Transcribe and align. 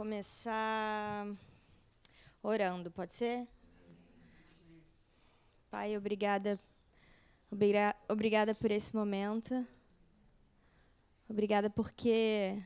começar 0.00 1.26
orando, 2.42 2.90
pode 2.90 3.12
ser? 3.12 3.46
Pai, 5.70 5.94
obrigada, 5.94 6.58
obrigada 8.08 8.54
por 8.54 8.70
esse 8.70 8.96
momento. 8.96 9.62
Obrigada 11.28 11.68
porque 11.68 12.58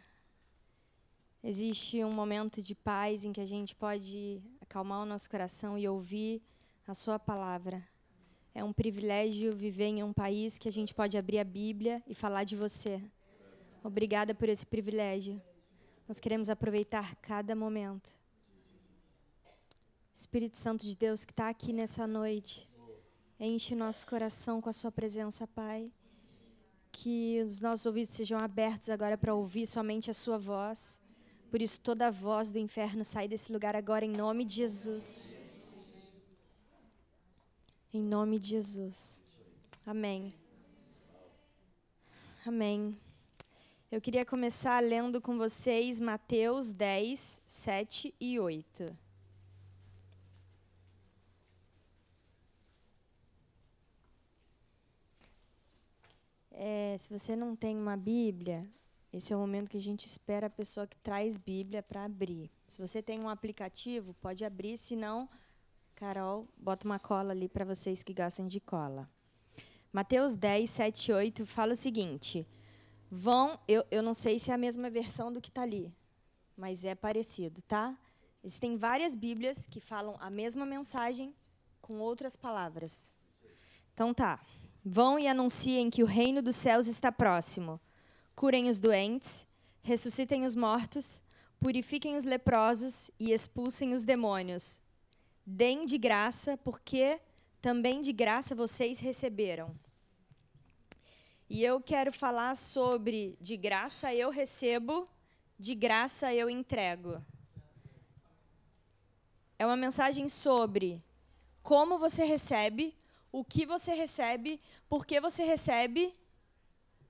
existe 1.43 2.05
um 2.05 2.13
momento 2.13 2.63
de 2.63 2.73
paz 2.73 3.25
em 3.25 3.33
que 3.33 3.41
a 3.41 3.45
gente 3.45 3.75
pode 3.75 4.41
acalmar 4.61 5.03
o 5.03 5.05
nosso 5.05 5.29
coração 5.29 5.77
e 5.77 5.89
ouvir 5.89 6.41
a 6.87 6.95
Sua 6.95 7.19
palavra. 7.19 7.83
É 8.55 8.63
um 8.63 8.73
privilégio 8.73 9.57
viver 9.57 9.87
em 9.87 10.05
um 10.05 10.13
país 10.13 10.57
que 10.57 10.69
a 10.69 10.73
gente 10.73 10.95
pode 10.95 11.19
abrir 11.19 11.41
a 11.41 11.45
Bíblia 11.45 12.01
e 12.07 12.15
falar 12.15 12.45
de 12.45 12.55
você. 12.55 13.03
Obrigada 13.83 14.37
por 14.37 14.49
esse 14.49 14.65
privilégio. 14.65 15.43
Nós 16.07 16.21
queremos 16.21 16.51
aproveitar 16.51 17.17
cada 17.17 17.57
momento. 17.57 18.11
Espírito 20.13 20.59
Santo 20.59 20.85
de 20.85 20.97
Deus 20.97 21.25
que 21.25 21.33
está 21.33 21.49
aqui 21.49 21.73
nessa 21.73 22.07
noite, 22.07 22.69
enche 23.41 23.75
nosso 23.75 24.07
coração 24.07 24.61
com 24.61 24.69
a 24.69 24.73
Sua 24.73 24.93
presença, 24.93 25.47
Pai. 25.47 25.91
Que 26.93 27.41
os 27.43 27.61
nossos 27.61 27.87
ouvidos 27.87 28.15
sejam 28.15 28.39
abertos 28.39 28.91
agora 28.91 29.19
para 29.19 29.35
ouvir 29.35 29.67
somente 29.67 30.11
a 30.11 30.15
Sua 30.15 30.39
voz. 30.39 31.01
Por 31.51 31.63
isso, 31.63 31.81
toda 31.81 32.11
voz 32.11 32.51
do 32.51 32.59
inferno 32.59 33.05
sai 33.05 33.27
desse 33.27 33.53
lugar 33.53 33.75
agora, 33.75 34.05
em 34.05 34.13
nome 34.13 34.45
de 34.45 34.57
Jesus. 34.57 35.25
Em 37.93 38.03
nome 38.03 38.39
de 38.39 38.49
Jesus. 38.49 39.23
Amém. 39.87 40.35
Amém. 42.45 42.97
Eu 43.95 44.01
queria 44.01 44.25
começar 44.25 44.83
lendo 44.83 45.21
com 45.21 45.39
vocês 45.39 46.01
Mateus 46.01 46.73
10, 46.73 47.41
7 47.47 48.13
e 48.21 48.41
8. 48.41 48.99
É, 56.51 56.97
se 56.99 57.09
você 57.09 57.37
não 57.37 57.55
tem 57.55 57.77
uma 57.77 57.97
Bíblia, 57.97 58.69
esse 59.13 59.33
é 59.33 59.37
o 59.37 59.39
momento 59.39 59.71
que 59.71 59.77
a 59.77 59.81
gente 59.81 60.05
espera 60.05 60.49
a 60.49 60.51
pessoa 60.51 60.89
que 60.89 60.97
traz 60.97 61.39
Bíblia 61.39 61.81
para 61.81 62.05
abrir. 62.05 62.51
Se 62.67 62.81
você 62.81 63.01
tem 63.01 63.21
um 63.21 63.29
aplicativo, 63.29 64.13
pode 64.15 64.45
abrir, 64.45 64.77
se 64.77 64.97
não, 64.97 65.31
Carol, 65.95 66.49
bota 66.59 66.85
uma 66.85 66.99
cola 66.99 67.31
ali 67.31 67.49
para 67.49 67.65
vocês 67.65 68.03
que 68.03 68.13
gostam 68.13 68.49
de 68.49 68.59
cola. 68.59 69.09
Mateus 69.93 70.35
10, 70.35 70.69
7 70.69 71.13
e 71.13 71.15
8 71.15 71.47
fala 71.47 71.75
o 71.75 71.77
seguinte: 71.77 72.45
vão. 73.15 73.59
Eu, 73.69 73.85
eu 73.91 74.03
não 74.03 74.13
sei 74.13 74.39
se 74.39 74.51
é 74.51 74.55
a 74.55 74.59
mesma 74.59 74.91
versão 74.91 75.33
do 75.33 75.41
que 75.41 75.49
está 75.49 75.63
ali, 75.63 75.95
mas 76.57 76.85
é 76.85 76.95
parecido, 76.95 77.63
tá? 77.63 77.97
Existem 78.43 78.77
várias 78.77 79.15
Bíblias 79.15 79.67
que 79.67 79.81
falam 79.81 80.17
a 80.21 80.29
mesma 80.29 80.67
mensagem 80.67 81.35
com 81.81 82.01
outras 82.01 82.35
palavras. 82.37 83.15
Então 83.93 84.13
tá. 84.13 84.45
Vão 84.85 85.19
e 85.19 85.27
anunciem 85.27 85.89
que 85.89 86.03
o 86.03 86.07
reino 86.07 86.43
dos 86.43 86.57
céus 86.57 86.87
está 86.87 87.11
próximo. 87.11 87.81
Curem 88.35 88.69
os 88.69 88.79
doentes, 88.79 89.47
ressuscitem 89.81 90.45
os 90.45 90.55
mortos, 90.55 91.23
purifiquem 91.59 92.17
os 92.17 92.25
leprosos 92.25 93.11
e 93.19 93.33
expulsem 93.33 93.95
os 93.95 94.05
demônios. 94.05 94.83
Deem 95.47 95.87
de 95.87 95.97
graça, 95.97 96.59
porque 96.59 97.19
também 97.63 98.03
de 98.03 98.13
graça 98.13 98.55
vocês 98.55 98.99
receberam. 98.99 99.75
E 101.49 101.63
eu 101.63 101.81
quero 101.81 102.13
falar 102.13 102.55
sobre 102.57 103.37
de 103.41 103.57
graça 103.57 104.15
eu 104.15 104.31
recebo, 104.31 105.09
de 105.59 105.75
graça 105.75 106.33
eu 106.33 106.49
entrego. 106.49 107.23
É 109.59 109.67
uma 109.67 109.77
mensagem 109.77 110.29
sobre 110.29 111.03
como 111.63 111.99
você 111.99 112.25
recebe, 112.25 112.95
o 113.31 113.45
que 113.45 113.67
você 113.67 113.95
recebe, 113.95 114.61
por 114.89 115.07
que 115.07 115.21
você 115.21 115.45
recebe, 115.45 116.15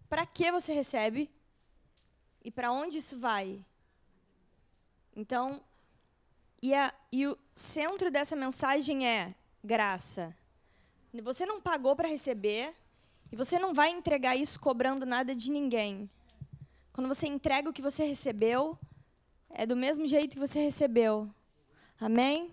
para 0.09 0.25
que 0.27 0.51
você 0.51 0.73
recebe 0.73 1.31
e 2.43 2.51
para 2.51 2.71
onde 2.71 2.99
isso 2.99 3.19
vai. 3.19 3.65
Então, 5.17 5.61
e, 6.63 6.75
a, 6.75 6.93
e 7.11 7.27
o 7.27 7.39
centro 7.55 8.11
dessa 8.11 8.35
mensagem 8.35 9.07
é 9.07 9.35
graça. 9.63 10.37
Você 11.23 11.47
não 11.47 11.61
pagou 11.61 11.95
para 11.95 12.09
receber, 12.09 12.75
e 13.31 13.37
você 13.37 13.59
não 13.59 13.75
vai 13.75 13.91
entregar 13.91 14.37
isso 14.37 14.59
cobrando 14.61 15.05
nada 15.05 15.35
de 15.35 15.51
ninguém. 15.51 16.09
Quando 16.93 17.09
você 17.09 17.27
entrega 17.27 17.69
o 17.69 17.73
que 17.73 17.83
você 17.83 18.05
recebeu, 18.05 18.79
é 19.51 19.67
do 19.67 19.77
mesmo 19.77 20.07
jeito 20.07 20.35
que 20.35 20.39
você 20.39 20.61
recebeu. 20.61 21.29
Amém? 22.01 22.51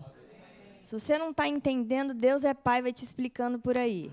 Se 0.81 0.99
você 0.99 1.17
não 1.17 1.29
está 1.29 1.47
entendendo, 1.47 2.13
Deus 2.13 2.43
é 2.43 2.53
Pai, 2.53 2.81
vai 2.81 2.91
te 2.91 3.03
explicando 3.03 3.59
por 3.59 3.77
aí. 3.77 4.11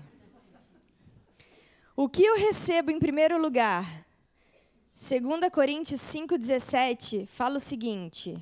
O 1.95 2.07
que 2.07 2.23
eu 2.23 2.37
recebo 2.37 2.91
em 2.91 2.99
primeiro 2.99 3.41
lugar? 3.41 3.85
2 4.95 5.49
Coríntios 5.51 6.01
5,17 6.01 7.25
fala 7.25 7.57
o 7.57 7.59
seguinte: 7.59 8.37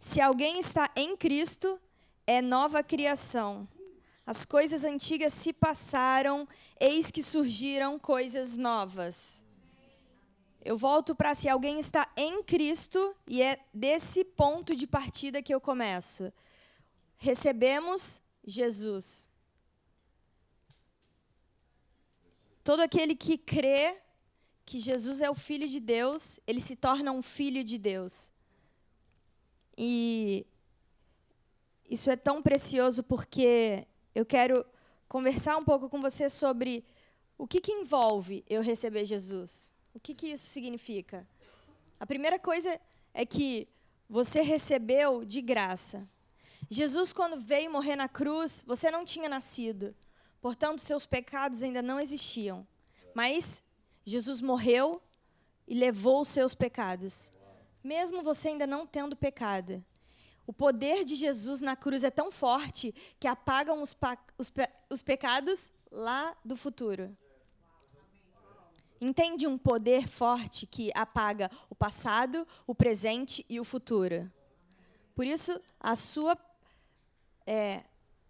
Se 0.00 0.20
alguém 0.20 0.58
está 0.58 0.90
em 0.96 1.16
Cristo, 1.16 1.80
é 2.26 2.42
nova 2.42 2.82
criação. 2.82 3.68
As 4.26 4.44
coisas 4.44 4.84
antigas 4.84 5.34
se 5.34 5.52
passaram, 5.52 6.48
eis 6.80 7.10
que 7.10 7.22
surgiram 7.22 7.98
coisas 7.98 8.56
novas. 8.56 9.44
Eu 10.64 10.78
volto 10.78 11.14
para 11.14 11.34
se 11.34 11.46
alguém 11.46 11.78
está 11.78 12.10
em 12.16 12.42
Cristo, 12.42 13.14
e 13.26 13.42
é 13.42 13.62
desse 13.72 14.24
ponto 14.24 14.74
de 14.74 14.86
partida 14.86 15.42
que 15.42 15.54
eu 15.54 15.60
começo. 15.60 16.32
Recebemos 17.16 18.22
Jesus. 18.42 19.30
Todo 22.62 22.80
aquele 22.80 23.14
que 23.14 23.36
crê 23.36 24.00
que 24.64 24.80
Jesus 24.80 25.20
é 25.20 25.28
o 25.28 25.34
Filho 25.34 25.68
de 25.68 25.78
Deus, 25.78 26.40
ele 26.46 26.62
se 26.62 26.74
torna 26.74 27.12
um 27.12 27.20
filho 27.20 27.62
de 27.62 27.76
Deus. 27.76 28.32
E 29.76 30.46
isso 31.90 32.10
é 32.10 32.16
tão 32.16 32.42
precioso 32.42 33.02
porque 33.02 33.86
eu 34.14 34.24
quero 34.24 34.64
conversar 35.08 35.56
um 35.56 35.64
pouco 35.64 35.88
com 35.88 36.00
você 36.00 36.28
sobre 36.28 36.84
o 37.36 37.46
que, 37.46 37.60
que 37.60 37.72
envolve 37.72 38.44
eu 38.48 38.62
receber 38.62 39.04
Jesus. 39.04 39.74
O 39.92 40.00
que, 40.00 40.14
que 40.14 40.28
isso 40.28 40.46
significa? 40.46 41.26
A 41.98 42.06
primeira 42.06 42.38
coisa 42.38 42.80
é 43.12 43.24
que 43.26 43.68
você 44.08 44.40
recebeu 44.40 45.24
de 45.24 45.40
graça. 45.40 46.08
Jesus, 46.68 47.12
quando 47.12 47.38
veio 47.38 47.70
morrer 47.70 47.96
na 47.96 48.08
cruz, 48.08 48.64
você 48.66 48.90
não 48.90 49.04
tinha 49.04 49.28
nascido. 49.28 49.94
Portanto, 50.40 50.80
seus 50.80 51.06
pecados 51.06 51.62
ainda 51.62 51.82
não 51.82 52.00
existiam. 52.00 52.66
Mas 53.14 53.62
Jesus 54.04 54.40
morreu 54.40 55.02
e 55.66 55.74
levou 55.74 56.20
os 56.20 56.28
seus 56.28 56.54
pecados. 56.54 57.32
Mesmo 57.82 58.22
você 58.22 58.48
ainda 58.48 58.66
não 58.66 58.86
tendo 58.86 59.16
pecado. 59.16 59.84
O 60.46 60.52
poder 60.52 61.04
de 61.04 61.14
Jesus 61.14 61.60
na 61.60 61.74
cruz 61.74 62.04
é 62.04 62.10
tão 62.10 62.30
forte 62.30 62.94
que 63.18 63.26
apagam 63.26 63.80
os, 63.80 63.96
os, 64.36 64.50
pe 64.50 64.68
os 64.90 65.02
pecados 65.02 65.72
lá 65.90 66.36
do 66.44 66.56
futuro. 66.56 67.16
Entende 69.00 69.46
um 69.46 69.56
poder 69.56 70.06
forte 70.06 70.66
que 70.66 70.90
apaga 70.94 71.50
o 71.68 71.74
passado, 71.74 72.46
o 72.66 72.74
presente 72.74 73.44
e 73.48 73.58
o 73.58 73.64
futuro. 73.64 74.30
Por 75.14 75.26
isso, 75.26 75.58
a 75.80 75.96
sua, 75.96 76.36
é, 77.46 77.84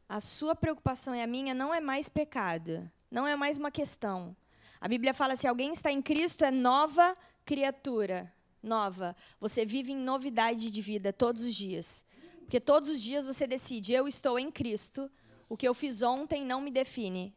a 0.09 0.21
sua 0.21 0.55
preocupação 0.55 1.15
e 1.15 1.23
a 1.23 1.27
minha 1.27 1.55
não 1.55 1.75
é 1.75 1.81
mais 1.81 2.09
pecado, 2.09 2.91
não 3.11 3.27
é 3.27 3.37
mais 3.37 3.59
uma 3.59 3.71
questão. 3.71 4.37
A 4.81 4.87
Bíblia 4.87 5.15
fala: 5.15 5.37
se 5.37 5.47
alguém 5.47 5.73
está 5.73 5.91
em 5.91 6.03
Cristo, 6.03 6.44
é 6.44 6.50
nova 6.50 7.17
criatura 7.44 8.33
nova. 8.65 9.15
Você 9.38 9.65
vive 9.65 9.93
em 9.93 9.97
novidade 9.97 10.71
de 10.71 10.81
vida 10.81 11.12
todos 11.12 11.43
os 11.43 11.55
dias. 11.55 12.05
Porque 12.44 12.61
todos 12.61 12.88
os 12.88 13.00
dias 13.00 13.26
você 13.26 13.46
decide: 13.46 13.93
eu 13.93 14.06
estou 14.06 14.38
em 14.38 14.50
Cristo. 14.50 15.11
O 15.49 15.56
que 15.56 15.67
eu 15.67 15.75
fiz 15.75 16.02
ontem 16.02 16.44
não 16.44 16.61
me 16.61 16.70
define. 16.70 17.35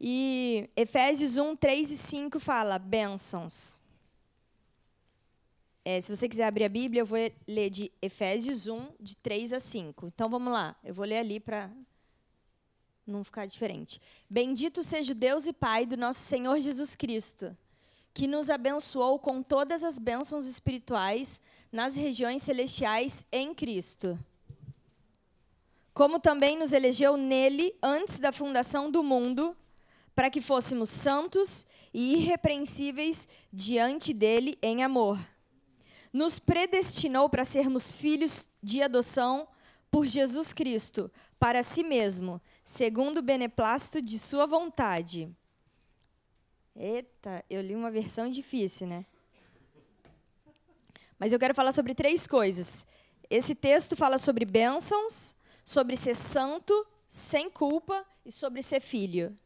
E 0.00 0.70
Efésios 0.76 1.36
1, 1.36 1.56
3 1.56 1.90
e 1.90 1.96
5 1.96 2.40
fala: 2.40 2.78
bênçãos. 2.78 3.80
É, 5.84 6.00
se 6.00 6.14
você 6.14 6.28
quiser 6.28 6.44
abrir 6.44 6.64
a 6.64 6.68
Bíblia, 6.68 7.02
eu 7.02 7.06
vou 7.06 7.18
ler 7.48 7.70
de 7.70 7.90
Efésios 8.00 8.66
1, 8.66 8.92
de 9.00 9.16
3 9.16 9.54
a 9.54 9.60
5. 9.60 10.06
Então 10.06 10.28
vamos 10.28 10.52
lá, 10.52 10.76
eu 10.84 10.92
vou 10.94 11.06
ler 11.06 11.18
ali 11.18 11.40
para 11.40 11.70
não 13.06 13.24
ficar 13.24 13.46
diferente. 13.46 14.00
Bendito 14.28 14.82
seja 14.82 15.12
o 15.12 15.14
Deus 15.14 15.46
e 15.46 15.52
Pai 15.52 15.86
do 15.86 15.96
nosso 15.96 16.20
Senhor 16.20 16.60
Jesus 16.60 16.94
Cristo 16.94 17.56
que 18.12 18.26
nos 18.26 18.50
abençoou 18.50 19.18
com 19.18 19.42
todas 19.42 19.84
as 19.84 19.98
bênçãos 19.98 20.46
espirituais 20.46 21.40
nas 21.70 21.94
regiões 21.94 22.42
celestiais 22.42 23.24
em 23.30 23.54
Cristo. 23.54 24.18
Como 25.94 26.18
também 26.18 26.56
nos 26.56 26.72
elegeu 26.72 27.16
nele 27.16 27.74
antes 27.82 28.18
da 28.18 28.32
fundação 28.32 28.90
do 28.90 29.02
mundo, 29.02 29.56
para 30.14 30.30
que 30.30 30.40
fôssemos 30.40 30.90
santos 30.90 31.66
e 31.94 32.14
irrepreensíveis 32.16 33.28
diante 33.52 34.12
dele 34.12 34.58
em 34.62 34.82
amor. 34.82 35.18
nos 36.12 36.38
predestinou 36.38 37.28
para 37.28 37.44
sermos 37.44 37.92
filhos 37.92 38.50
de 38.62 38.82
adoção 38.82 39.46
por 39.90 40.06
Jesus 40.06 40.52
Cristo, 40.52 41.10
para 41.38 41.62
si 41.62 41.82
mesmo, 41.82 42.40
segundo 42.64 43.18
o 43.18 43.22
beneplácito 43.22 44.02
de 44.02 44.18
sua 44.18 44.46
vontade. 44.46 45.28
Eita, 46.76 47.44
eu 47.48 47.60
li 47.60 47.74
uma 47.74 47.90
versão 47.90 48.28
difícil, 48.28 48.86
né? 48.86 49.06
Mas 51.20 51.34
eu 51.34 51.38
quero 51.38 51.54
falar 51.54 51.72
sobre 51.72 51.94
três 51.94 52.26
coisas. 52.26 52.86
Esse 53.28 53.54
texto 53.54 53.94
fala 53.94 54.16
sobre 54.16 54.46
bênçãos, 54.46 55.36
sobre 55.62 55.94
ser 55.94 56.14
santo, 56.14 56.72
sem 57.06 57.50
culpa 57.50 58.06
e 58.24 58.32
sobre 58.32 58.62
ser 58.62 58.80
filho. 58.80 59.38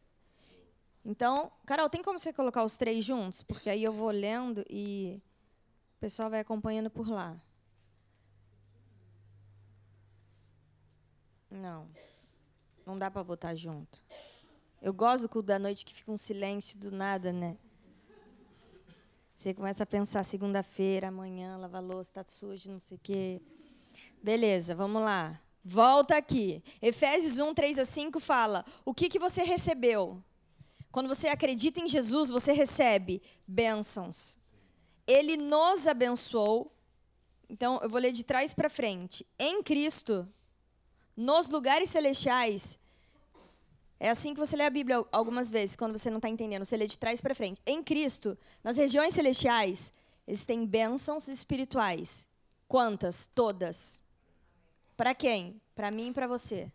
Então, 1.05 1.50
Carol, 1.67 1.91
tem 1.91 2.00
como 2.00 2.17
você 2.17 2.32
colocar 2.32 2.62
os 2.62 2.76
três 2.76 3.05
juntos? 3.05 3.43
Porque 3.43 3.69
aí 3.69 3.82
eu 3.82 3.93
vou 3.93 4.12
lendo 4.12 4.65
e 4.71 5.21
o 5.97 6.00
pessoal 6.00 6.31
vai 6.31 6.38
acompanhando 6.38 6.88
por 6.88 7.11
lá. 7.11 7.37
Não. 11.50 11.91
Não 12.87 12.97
dá 12.97 13.11
para 13.11 13.25
botar 13.25 13.56
junto. 13.56 14.00
Eu 14.81 14.94
gosto 14.94 15.43
da 15.43 15.59
noite 15.59 15.85
que 15.85 15.93
fica 15.93 16.12
um 16.12 16.17
silêncio 16.17 16.79
do 16.79 16.93
nada, 16.93 17.32
né? 17.32 17.56
Você 19.35 19.53
começa 19.53 19.83
a 19.83 19.87
pensar 19.87 20.23
segunda-feira, 20.25 21.09
amanhã, 21.09 21.57
lavar 21.57 21.83
louça, 21.83 22.11
tá 22.13 22.25
sujo, 22.27 22.71
não 22.71 22.79
sei 22.79 22.97
o 22.97 23.01
quê. 23.03 23.43
Beleza, 24.23 24.77
vamos 24.77 25.03
lá. 25.03 25.41
Volta 25.65 26.17
aqui. 26.17 26.63
Efésios 26.81 27.39
1, 27.39 27.53
3 27.53 27.81
a 27.81 27.85
5 27.85 28.21
fala: 28.21 28.65
O 28.85 28.95
que, 28.95 29.09
que 29.09 29.19
você 29.19 29.43
recebeu? 29.43 30.23
Quando 30.93 31.09
você 31.09 31.27
acredita 31.27 31.81
em 31.81 31.89
Jesus, 31.89 32.31
você 32.31 32.53
recebe 32.53 33.21
bênçãos. 33.47 34.39
Ele 35.05 35.37
nos 35.37 35.89
abençoou. 35.89 36.73
Então, 37.51 37.81
eu 37.83 37.91
vou 37.91 38.01
ler 38.01 38.13
de 38.13 38.23
trás 38.23 38.55
para 38.55 38.71
frente. 38.71 39.27
Em 39.37 39.63
Cristo, 39.65 40.29
nos 41.17 41.49
lugares 41.49 41.91
celestiais. 41.91 42.79
É 43.99 44.11
assim 44.11 44.35
que 44.35 44.41
você 44.41 44.56
lê 44.56 44.64
a 44.64 44.70
Bíblia 44.70 45.05
algumas 45.11 45.50
vezes, 45.50 45.76
quando 45.76 45.96
você 45.96 46.11
não 46.11 46.19
está 46.19 46.29
entendendo. 46.29 46.64
Você 46.64 46.76
lê 46.76 46.87
de 46.87 46.99
trás 46.99 47.20
para 47.20 47.35
frente. 47.35 47.61
Em 47.64 47.82
Cristo, 47.82 48.37
nas 48.62 48.76
regiões 48.76 49.14
celestiais, 49.14 49.93
existem 50.26 50.67
bênçãos 50.67 51.29
espirituais. 51.29 52.29
Quantas? 52.69 53.26
Todas. 53.35 54.02
Para 54.96 55.14
quem? 55.14 55.61
Para 55.75 55.91
mim 55.91 56.08
e 56.08 56.12
para 56.12 56.26
você 56.26 56.70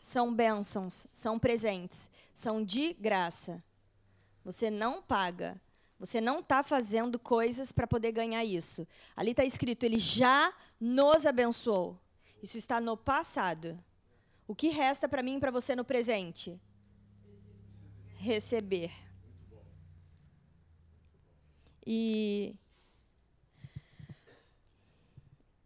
são 0.00 0.34
bênçãos, 0.34 1.06
são 1.12 1.38
presentes, 1.38 2.10
são 2.34 2.64
de 2.64 2.94
graça. 2.94 3.62
Você 4.44 4.70
não 4.70 5.02
paga. 5.02 5.60
Você 5.98 6.18
não 6.18 6.40
está 6.40 6.62
fazendo 6.62 7.18
coisas 7.18 7.72
para 7.72 7.86
poder 7.86 8.10
ganhar 8.10 8.42
isso. 8.42 8.88
Ali 9.14 9.32
está 9.32 9.44
escrito: 9.44 9.84
Ele 9.84 9.98
já 9.98 10.50
nos 10.80 11.26
abençoou. 11.26 12.00
Isso 12.42 12.56
está 12.56 12.80
no 12.80 12.96
passado. 12.96 13.78
O 14.50 14.54
que 14.56 14.70
resta 14.70 15.08
para 15.08 15.22
mim 15.22 15.36
e 15.36 15.38
para 15.38 15.52
você 15.52 15.76
no 15.76 15.84
presente? 15.84 16.60
Receber. 18.16 18.90
E 21.86 22.56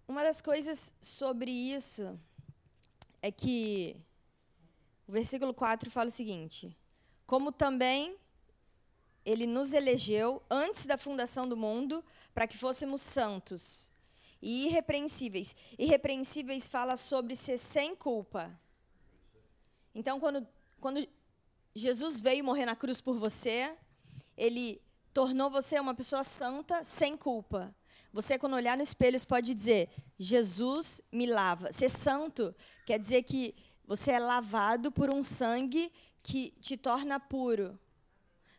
uma 0.06 0.22
das 0.22 0.42
coisas 0.42 0.92
sobre 1.00 1.50
isso 1.50 2.20
é 3.22 3.32
que 3.32 3.96
o 5.08 5.12
versículo 5.12 5.54
4 5.54 5.90
fala 5.90 6.08
o 6.08 6.12
seguinte: 6.12 6.76
Como 7.26 7.50
também 7.50 8.18
ele 9.24 9.46
nos 9.46 9.72
elegeu 9.72 10.42
antes 10.50 10.84
da 10.84 10.98
fundação 10.98 11.48
do 11.48 11.56
mundo 11.56 12.04
para 12.34 12.46
que 12.46 12.58
fôssemos 12.58 13.00
santos 13.00 13.90
e 14.42 14.66
irrepreensíveis. 14.66 15.56
Irrepreensíveis 15.78 16.68
fala 16.68 16.98
sobre 16.98 17.34
ser 17.34 17.56
sem 17.56 17.96
culpa. 17.96 18.60
Então, 19.94 20.18
quando, 20.18 20.46
quando 20.80 21.06
Jesus 21.74 22.20
veio 22.20 22.44
morrer 22.44 22.66
na 22.66 22.74
cruz 22.74 23.00
por 23.00 23.16
você, 23.16 23.74
ele 24.36 24.82
tornou 25.12 25.50
você 25.50 25.78
uma 25.78 25.94
pessoa 25.94 26.24
santa, 26.24 26.82
sem 26.82 27.16
culpa. 27.16 27.74
Você, 28.12 28.38
quando 28.38 28.54
olhar 28.54 28.76
no 28.76 28.82
espelho, 28.82 29.18
pode 29.26 29.54
dizer: 29.54 29.88
Jesus 30.18 31.00
me 31.10 31.26
lava. 31.26 31.72
Ser 31.72 31.88
santo 31.88 32.54
quer 32.86 32.98
dizer 32.98 33.22
que 33.22 33.54
você 33.86 34.12
é 34.12 34.18
lavado 34.18 34.90
por 34.90 35.10
um 35.10 35.22
sangue 35.22 35.92
que 36.22 36.50
te 36.60 36.76
torna 36.76 37.20
puro. 37.20 37.78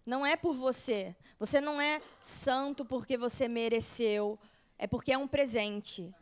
Não 0.06 0.26
é 0.26 0.36
por 0.36 0.54
você. 0.54 1.16
Você 1.40 1.60
não 1.60 1.82
é 1.82 2.02
santo 2.22 2.86
porque 2.86 3.18
você 3.18 3.48
mereceu. 3.48 4.38
É 4.78 4.86
porque 4.86 5.12
é 5.12 5.18
um 5.18 5.28
presente. 5.28 6.14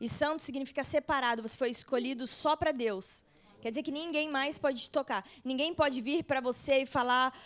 E 0.00 0.08
santo 0.08 0.42
significa 0.42 0.82
separado. 0.82 1.42
Você 1.42 1.56
foi 1.56 1.70
escolhido 1.70 2.26
só 2.26 2.56
para 2.56 2.72
Deus. 2.72 3.24
Quer 3.60 3.70
dizer 3.70 3.82
que 3.82 3.90
ninguém 3.90 4.28
mais 4.30 4.58
pode 4.58 4.82
te 4.82 4.90
tocar. 4.90 5.24
Ninguém 5.44 5.74
pode 5.74 6.00
vir 6.00 6.24
para 6.24 6.40
você 6.40 6.82
e 6.82 6.86
falar. 6.86 7.36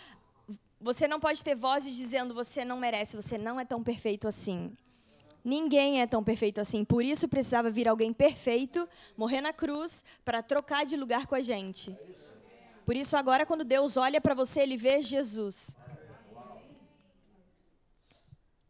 Você 0.79 1.07
não 1.07 1.19
pode 1.19 1.43
ter 1.43 1.55
vozes 1.55 1.95
dizendo 1.95 2.33
você 2.33 2.63
não 2.63 2.77
merece, 2.77 3.15
você 3.15 3.37
não 3.37 3.59
é 3.59 3.65
tão 3.65 3.83
perfeito 3.83 4.27
assim. 4.27 4.75
Ninguém 5.43 6.01
é 6.01 6.07
tão 6.07 6.23
perfeito 6.23 6.61
assim. 6.61 6.85
Por 6.85 7.03
isso 7.03 7.27
precisava 7.27 7.69
vir 7.69 7.87
alguém 7.87 8.13
perfeito, 8.13 8.87
morrer 9.17 9.41
na 9.41 9.51
cruz, 9.51 10.03
para 10.23 10.41
trocar 10.41 10.85
de 10.85 10.95
lugar 10.95 11.27
com 11.27 11.35
a 11.35 11.41
gente. 11.41 11.97
Por 12.85 12.95
isso, 12.95 13.17
agora, 13.17 13.45
quando 13.45 13.63
Deus 13.63 13.97
olha 13.97 14.21
para 14.21 14.33
você, 14.33 14.61
ele 14.61 14.77
vê 14.77 15.01
Jesus. 15.01 15.77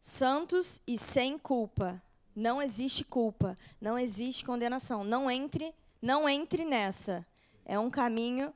Santos 0.00 0.80
e 0.86 0.98
sem 0.98 1.38
culpa. 1.38 2.02
Não 2.34 2.60
existe 2.60 3.04
culpa, 3.04 3.56
não 3.80 3.96
existe 3.96 4.44
condenação. 4.44 5.04
Não 5.04 5.30
entre, 5.30 5.72
não 6.02 6.28
entre 6.28 6.64
nessa. 6.64 7.24
É 7.64 7.78
um 7.78 7.90
caminho 7.90 8.52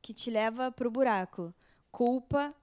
que 0.00 0.14
te 0.14 0.30
leva 0.30 0.70
para 0.70 0.88
o 0.88 0.90
buraco. 0.90 1.52
Culpa 1.90 2.54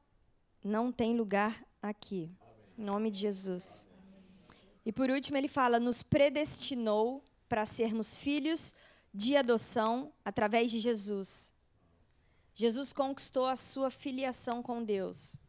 não 0.64 0.92
tem 0.92 1.16
lugar 1.16 1.64
aqui. 1.82 2.32
Em 2.78 2.84
nome 2.84 3.12
de 3.12 3.20
Jesus. 3.20 3.88
E 4.86 4.92
por 4.92 5.10
último, 5.10 5.38
ele 5.38 5.48
fala: 5.48 5.80
nos 5.80 6.02
predestinou 6.02 7.24
para 7.48 7.66
sermos 7.66 8.16
filhos 8.16 8.74
de 9.14 9.38
adoção 9.38 10.12
através 10.26 10.72
de 10.72 10.80
Jesus. 10.80 11.54
Jesus 12.54 12.94
conquistou 12.94 13.46
a 13.46 13.56
sua 13.56 13.90
filiação 13.90 14.62
com 14.62 14.84
Deus. 14.84 15.40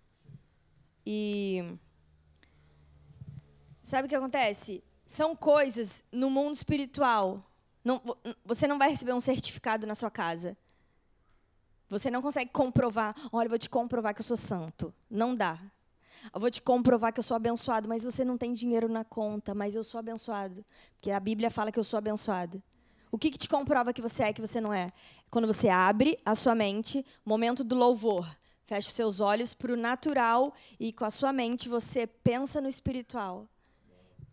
E 1.06 1.62
sabe 3.82 4.06
o 4.06 4.08
que 4.08 4.14
acontece? 4.14 4.82
São 5.06 5.36
coisas 5.36 6.04
no 6.10 6.30
mundo 6.30 6.56
espiritual. 6.56 7.40
Não, 7.84 8.00
você 8.44 8.66
não 8.66 8.78
vai 8.78 8.88
receber 8.88 9.12
um 9.12 9.20
certificado 9.20 9.86
na 9.86 9.94
sua 9.94 10.10
casa. 10.10 10.56
Você 11.88 12.10
não 12.10 12.22
consegue 12.22 12.50
comprovar. 12.50 13.14
Olha, 13.30 13.46
eu 13.46 13.50
vou 13.50 13.58
te 13.58 13.68
comprovar 13.68 14.14
que 14.14 14.20
eu 14.20 14.24
sou 14.24 14.36
santo. 14.36 14.92
Não 15.10 15.34
dá. 15.34 15.60
Eu 16.32 16.40
vou 16.40 16.50
te 16.50 16.62
comprovar 16.62 17.12
que 17.12 17.20
eu 17.20 17.22
sou 17.22 17.36
abençoado, 17.36 17.88
mas 17.88 18.02
você 18.02 18.24
não 18.24 18.38
tem 18.38 18.52
dinheiro 18.52 18.88
na 18.88 19.04
conta, 19.04 19.54
mas 19.54 19.76
eu 19.76 19.84
sou 19.84 19.98
abençoado. 19.98 20.64
Porque 20.94 21.10
a 21.10 21.20
Bíblia 21.20 21.50
fala 21.50 21.70
que 21.70 21.78
eu 21.78 21.84
sou 21.84 21.98
abençoado. 21.98 22.62
O 23.12 23.18
que, 23.18 23.30
que 23.30 23.38
te 23.38 23.48
comprova 23.48 23.92
que 23.92 24.00
você 24.00 24.24
é 24.24 24.32
que 24.32 24.40
você 24.40 24.60
não 24.60 24.72
é? 24.72 24.92
Quando 25.30 25.46
você 25.46 25.68
abre 25.68 26.18
a 26.24 26.34
sua 26.34 26.54
mente, 26.54 27.04
momento 27.24 27.62
do 27.62 27.74
louvor. 27.74 28.26
Fecha 28.64 28.88
os 28.88 28.94
seus 28.94 29.20
olhos 29.20 29.52
para 29.52 29.72
o 29.72 29.76
natural 29.76 30.54
e 30.80 30.90
com 30.90 31.04
a 31.04 31.10
sua 31.10 31.32
mente 31.32 31.68
você 31.68 32.06
pensa 32.06 32.62
no 32.62 32.68
espiritual. 32.68 33.46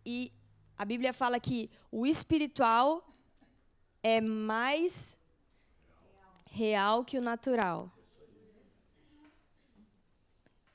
E 0.06 0.32
a 0.78 0.86
Bíblia 0.86 1.12
fala 1.12 1.40
que 1.40 1.70
o 1.92 2.08
espiritual 2.08 3.06
é 4.04 4.20
mais 4.20 5.20
real 6.50 7.06
que 7.06 7.18
o 7.18 7.22
natural. 7.22 7.92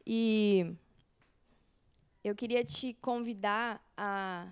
E 0.06 0.75
eu 2.23 2.35
queria 2.35 2.64
te 2.64 2.95
convidar 2.95 3.80
a 3.97 4.47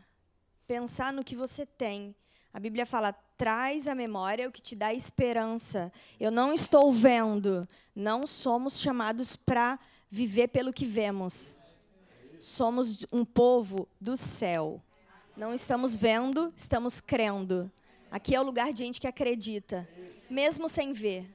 pensar 0.67 1.13
no 1.13 1.25
que 1.25 1.37
você 1.37 1.65
tem. 1.65 2.15
A 2.53 2.59
Bíblia 2.59 2.85
fala: 2.85 3.13
traz 3.37 3.87
à 3.87 3.95
memória 3.95 4.49
o 4.49 4.53
que 4.53 4.63
te 4.63 4.75
dá 4.75 4.93
esperança. 4.93 5.93
Eu 6.19 6.31
não 6.31 6.53
estou 6.53 6.91
vendo. 6.91 7.69
Não 7.95 8.27
somos 8.27 8.81
chamados 8.81 9.37
para 9.37 9.79
viver 10.11 10.49
pelo 10.49 10.73
que 10.73 10.85
vemos. 10.85 11.57
Somos 12.41 13.07
um 13.13 13.25
povo 13.25 13.89
do 14.01 14.17
céu. 14.17 14.83
Não 15.37 15.55
estamos 15.55 15.97
vendo, 15.97 16.53
estamos 16.57 17.01
crendo. 17.01 17.71
Aqui 18.15 18.33
é 18.33 18.41
o 18.41 18.45
lugar 18.45 18.73
de 18.73 18.79
gente 18.79 19.01
que 19.01 19.09
acredita, 19.09 19.89
mesmo 20.31 20.69
sem 20.69 20.93
ver. 20.93 21.29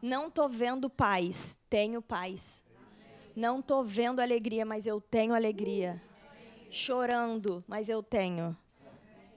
Não 0.00 0.28
estou 0.28 0.48
vendo 0.48 0.88
paz, 0.88 1.58
tenho 1.68 2.00
paz. 2.00 2.64
Não 3.34 3.58
estou 3.58 3.82
vendo 3.82 4.20
alegria, 4.20 4.64
mas 4.64 4.86
eu 4.86 5.00
tenho 5.00 5.34
alegria. 5.34 6.00
Chorando, 6.70 7.64
mas 7.66 7.88
eu 7.88 8.00
tenho. 8.00 8.56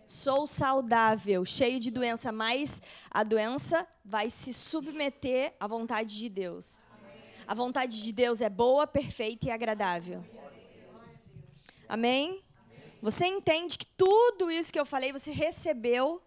Sou 0.05 0.45
saudável, 0.45 1.43
cheio 1.43 1.79
de 1.79 1.89
doença, 1.89 2.31
mas 2.31 2.79
a 3.09 3.23
doença 3.23 3.87
vai 4.05 4.29
se 4.29 4.53
submeter 4.53 5.55
à 5.59 5.65
vontade 5.65 6.15
de 6.15 6.29
Deus. 6.29 6.85
A 7.47 7.55
vontade 7.55 8.03
de 8.03 8.13
Deus 8.13 8.39
é 8.39 8.51
boa, 8.51 8.85
perfeita 8.85 9.47
e 9.47 9.49
agradável. 9.49 10.23
Amém? 11.89 12.43
Você 13.01 13.25
entende 13.25 13.79
que 13.79 13.85
tudo 13.97 14.51
isso 14.51 14.71
que 14.71 14.79
eu 14.79 14.85
falei 14.85 15.11
você 15.11 15.31
recebeu 15.31 16.21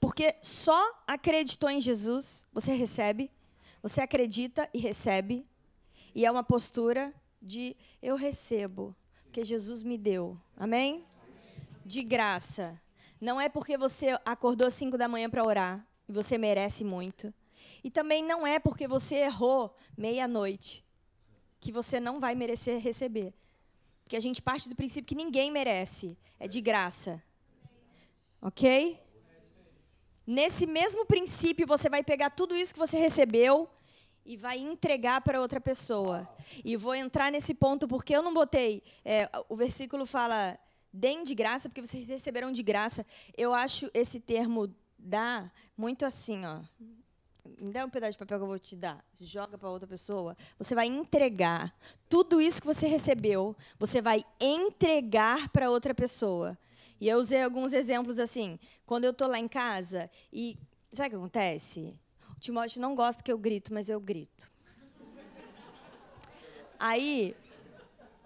porque 0.00 0.34
só 0.42 0.80
acreditou 1.06 1.68
em 1.68 1.80
Jesus, 1.80 2.46
você 2.52 2.72
recebe, 2.72 3.30
você 3.82 4.00
acredita 4.00 4.68
e 4.72 4.78
recebe. 4.78 5.46
E 6.14 6.24
é 6.24 6.30
uma 6.30 6.42
postura 6.42 7.14
de 7.40 7.76
eu 8.02 8.16
recebo, 8.16 8.96
porque 9.24 9.44
Jesus 9.44 9.82
me 9.82 9.98
deu. 9.98 10.40
Amém? 10.56 11.04
De 11.84 12.02
graça. 12.02 12.80
Não 13.20 13.40
é 13.40 13.48
porque 13.48 13.76
você 13.76 14.18
acordou 14.24 14.66
às 14.66 14.74
5 14.74 14.96
da 14.96 15.06
manhã 15.06 15.28
para 15.28 15.44
orar 15.44 15.86
e 16.08 16.12
você 16.12 16.38
merece 16.38 16.82
muito. 16.82 17.32
E 17.84 17.90
também 17.90 18.24
não 18.24 18.46
é 18.46 18.58
porque 18.58 18.88
você 18.88 19.16
errou 19.16 19.74
meia-noite 19.96 20.84
que 21.60 21.70
você 21.70 22.00
não 22.00 22.18
vai 22.18 22.34
merecer 22.34 22.80
receber. 22.80 23.34
Porque 24.02 24.16
a 24.16 24.20
gente 24.20 24.40
parte 24.40 24.68
do 24.68 24.74
princípio 24.74 25.06
que 25.06 25.14
ninguém 25.14 25.50
merece, 25.50 26.18
é 26.38 26.48
de 26.48 26.60
graça. 26.60 27.22
OK? 28.40 28.98
Nesse 30.26 30.66
mesmo 30.66 31.06
princípio, 31.06 31.66
você 31.66 31.88
vai 31.88 32.02
pegar 32.02 32.30
tudo 32.30 32.56
isso 32.56 32.72
que 32.72 32.78
você 32.78 32.98
recebeu 32.98 33.68
e 34.24 34.36
vai 34.36 34.58
entregar 34.58 35.20
para 35.22 35.40
outra 35.40 35.60
pessoa. 35.60 36.28
E 36.64 36.76
vou 36.76 36.94
entrar 36.94 37.32
nesse 37.32 37.54
ponto 37.54 37.88
porque 37.88 38.14
eu 38.14 38.22
não 38.22 38.32
botei. 38.32 38.82
É, 39.04 39.28
o 39.48 39.56
versículo 39.56 40.06
fala: 40.06 40.58
deem 40.92 41.24
de 41.24 41.34
graça, 41.34 41.68
porque 41.68 41.84
vocês 41.84 42.08
receberam 42.08 42.52
de 42.52 42.62
graça. 42.62 43.04
Eu 43.36 43.52
acho 43.54 43.90
esse 43.94 44.20
termo 44.20 44.72
dar 44.98 45.52
muito 45.76 46.04
assim, 46.04 46.44
ó. 46.44 46.60
Me 47.58 47.72
dá 47.72 47.84
um 47.84 47.90
pedaço 47.90 48.12
de 48.12 48.18
papel 48.18 48.38
que 48.38 48.44
eu 48.44 48.48
vou 48.48 48.58
te 48.58 48.76
dar. 48.76 49.02
Joga 49.20 49.56
para 49.56 49.70
outra 49.70 49.88
pessoa. 49.88 50.36
Você 50.58 50.74
vai 50.74 50.86
entregar 50.86 51.74
tudo 52.08 52.40
isso 52.40 52.60
que 52.60 52.66
você 52.66 52.86
recebeu. 52.86 53.56
Você 53.78 54.02
vai 54.02 54.22
entregar 54.40 55.48
para 55.48 55.70
outra 55.70 55.94
pessoa. 55.94 56.56
E 57.00 57.08
eu 57.08 57.18
usei 57.18 57.42
alguns 57.42 57.72
exemplos 57.72 58.18
assim. 58.18 58.58
Quando 58.84 59.04
eu 59.04 59.10
estou 59.10 59.26
lá 59.26 59.38
em 59.38 59.48
casa 59.48 60.10
e. 60.32 60.58
Sabe 60.92 61.08
o 61.08 61.10
que 61.10 61.16
acontece? 61.16 61.94
O 62.36 62.40
Timóteo 62.40 62.80
não 62.80 62.94
gosta 62.94 63.22
que 63.22 63.32
eu 63.32 63.38
grito, 63.38 63.72
mas 63.72 63.88
eu 63.88 64.00
grito. 64.00 64.50
Aí, 66.78 67.36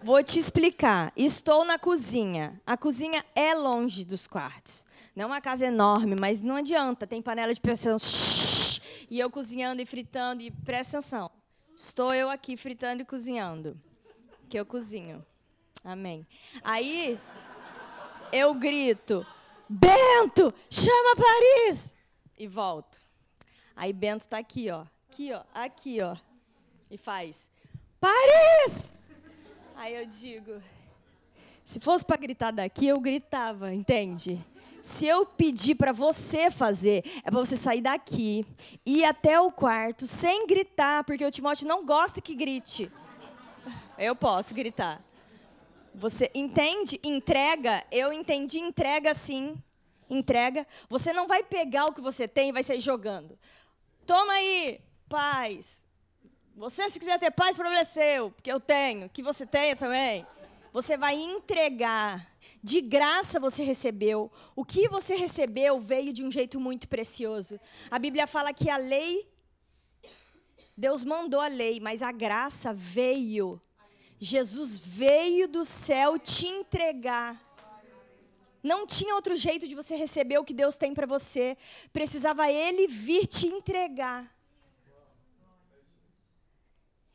vou 0.03 0.23
te 0.23 0.39
explicar. 0.39 1.13
Estou 1.17 1.65
na 1.65 1.79
cozinha. 1.79 2.61
A 2.67 2.77
cozinha 2.77 3.25
é 3.35 3.55
longe 3.55 4.05
dos 4.05 4.27
quartos. 4.27 4.87
Não 5.15 5.25
é 5.25 5.27
uma 5.27 5.41
casa 5.41 5.67
enorme, 5.67 6.15
mas 6.15 6.41
não 6.41 6.57
adianta. 6.57 7.07
Tem 7.07 7.21
panela 7.21 7.53
de 7.53 7.61
pressão. 7.61 7.97
E 9.11 9.21
eu 9.21 9.31
cozinhando 9.31 9.83
e 9.83 9.87
fritando. 9.87 10.43
E 10.43 10.51
presta 10.51 10.99
atenção. 10.99 11.31
Estou 11.77 12.15
eu 12.15 12.31
aqui 12.31 12.57
fritando 12.57 13.03
e 13.03 13.05
cozinhando. 13.05 13.79
Que 14.49 14.59
eu 14.59 14.65
cozinho. 14.65 15.25
Amém. 15.83 16.27
Aí, 16.63 17.19
eu 18.35 18.53
grito: 18.55 19.25
Bento, 19.69 20.53
chama 20.69 21.17
Paris! 21.17 21.97
E 22.37 22.49
volto. 22.49 23.03
Aí 23.77 23.93
Bento 23.93 24.23
está 24.23 24.39
aqui, 24.39 24.71
ó. 24.71 24.85
Aqui, 25.09 25.33
ó. 25.33 25.43
Aqui, 25.55 26.03
ó. 26.03 26.17
E 26.91 26.99
faz: 26.99 27.51
Paris! 28.01 28.93
Aí 29.77 29.95
eu 29.95 30.07
digo: 30.07 30.61
se 31.65 31.79
fosse 31.79 32.05
para 32.05 32.17
gritar 32.17 32.51
daqui, 32.51 32.87
eu 32.87 32.99
gritava, 32.99 33.73
entende? 33.73 34.45
Se 34.83 35.07
eu 35.07 35.25
pedir 35.25 35.77
para 35.77 35.93
você 35.93 36.51
fazer, 36.51 37.05
é 37.25 37.31
para 37.31 37.41
você 37.41 37.57
sair 37.57 37.81
daqui, 37.81 38.45
ir 38.85 39.05
até 39.05 39.41
o 39.41 39.51
quarto 39.51 40.07
sem 40.07 40.47
gritar, 40.47 41.05
porque 41.05 41.25
o 41.25 41.31
Timóteo 41.31 41.67
não 41.67 41.87
gosta 41.87 42.21
que 42.21 42.35
grite. 42.35 42.91
Eu 43.97 44.15
posso 44.15 44.53
gritar. 44.55 45.03
Você 45.95 46.31
entende? 46.35 47.01
Entrega. 47.05 47.85
Eu 47.91 48.13
entendi 48.13 48.59
entrega 48.59 49.15
sim. 49.15 49.63
Entrega. 50.11 50.67
Você 50.89 51.13
não 51.13 51.27
vai 51.27 51.45
pegar 51.45 51.87
o 51.87 51.93
que 51.93 52.01
você 52.01 52.27
tem 52.27 52.49
e 52.49 52.53
vai 52.53 52.65
sair 52.65 52.81
jogando. 52.81 53.39
Toma 54.05 54.33
aí, 54.33 54.81
paz. 55.09 55.87
Você, 56.57 56.91
se 56.91 56.99
quiser 56.99 57.19
ter 57.19 57.31
paz, 57.31 57.57
problema 57.57 57.81
é 57.81 57.85
seu, 57.85 58.31
porque 58.33 58.51
eu 58.51 58.61
tenho. 58.61 59.09
Que 59.09 59.23
você 59.23 59.47
tenha 59.47 59.77
também. 59.77 60.27
Você 60.73 60.97
vai 60.97 61.15
entregar. 61.15 62.27
De 62.63 62.81
graça 62.81 63.39
você 63.39 63.63
recebeu. 63.63 64.31
O 64.57 64.65
que 64.65 64.89
você 64.89 65.15
recebeu 65.15 65.79
veio 65.81 66.13
de 66.13 66.25
um 66.25 66.31
jeito 66.31 66.59
muito 66.59 66.89
precioso. 66.89 67.61
A 67.91 67.99
Bíblia 67.99 68.27
fala 68.27 68.53
que 68.53 68.69
a 68.69 68.77
lei. 68.77 69.29
Deus 70.77 71.05
mandou 71.05 71.41
a 71.41 71.47
lei, 71.47 71.79
mas 71.79 72.03
a 72.03 72.11
graça 72.11 72.75
veio 72.75 73.63
Jesus 74.19 74.79
veio 74.79 75.47
do 75.49 75.65
céu 75.65 76.19
te 76.19 76.47
entregar. 76.47 77.41
Não 78.63 78.87
tinha 78.87 79.15
outro 79.15 79.37
jeito 79.37 79.69
de 79.69 79.75
você 79.75 79.95
receber 79.95 80.39
o 80.39 80.45
que 80.45 80.55
Deus 80.55 80.77
tem 80.77 80.95
para 80.95 81.07
você. 81.07 81.57
Precisava 81.93 82.51
Ele 82.51 82.87
vir 82.87 83.27
te 83.27 83.47
entregar. 83.47 84.35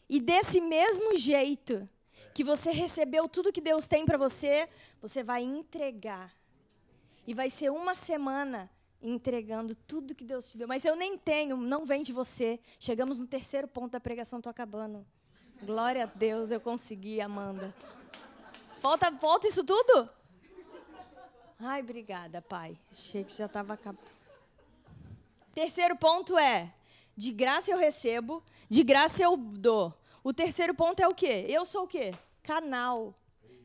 E 0.07 0.19
desse 0.19 0.61
mesmo 0.61 1.15
jeito 1.15 1.87
que 2.33 2.43
você 2.43 2.71
recebeu 2.71 3.27
tudo 3.27 3.51
que 3.51 3.61
Deus 3.61 3.87
tem 3.87 4.05
para 4.05 4.17
você, 4.17 4.69
você 5.01 5.23
vai 5.23 5.43
entregar. 5.43 6.33
E 7.27 7.33
vai 7.33 7.49
ser 7.49 7.71
uma 7.71 7.95
semana 7.95 8.69
entregando 9.01 9.75
tudo 9.75 10.15
que 10.15 10.23
Deus 10.23 10.49
te 10.49 10.57
deu. 10.57 10.67
Mas 10.67 10.85
eu 10.85 10.95
nem 10.95 11.17
tenho, 11.17 11.57
não 11.57 11.85
vem 11.85 12.01
de 12.03 12.13
você. 12.13 12.59
Chegamos 12.79 13.17
no 13.17 13.27
terceiro 13.27 13.67
ponto 13.67 13.91
da 13.91 13.99
pregação, 13.99 14.39
estou 14.39 14.51
acabando. 14.51 15.05
Glória 15.61 16.03
a 16.03 16.07
Deus, 16.07 16.51
eu 16.51 16.59
consegui, 16.59 17.19
Amanda. 17.19 17.73
Falta, 18.79 19.11
falta 19.17 19.47
isso 19.47 19.63
tudo? 19.63 20.09
Ai, 21.59 21.81
obrigada, 21.81 22.41
pai. 22.41 22.77
Achei 22.89 23.25
que 23.25 23.33
já 23.33 23.45
estava 23.45 23.73
acabando. 23.73 24.07
Terceiro 25.51 25.97
ponto 25.97 26.37
é: 26.37 26.73
de 27.17 27.33
graça 27.33 27.69
eu 27.69 27.77
recebo, 27.77 28.41
de 28.69 28.81
graça 28.83 29.21
eu 29.21 29.35
dou. 29.35 29.93
O 30.23 30.33
terceiro 30.33 30.73
ponto 30.73 31.01
é 31.01 31.07
o 31.07 31.13
quê? 31.13 31.45
Eu 31.49 31.65
sou 31.65 31.83
o 31.83 31.87
quê? 31.87 32.13
Canal. 32.41 33.13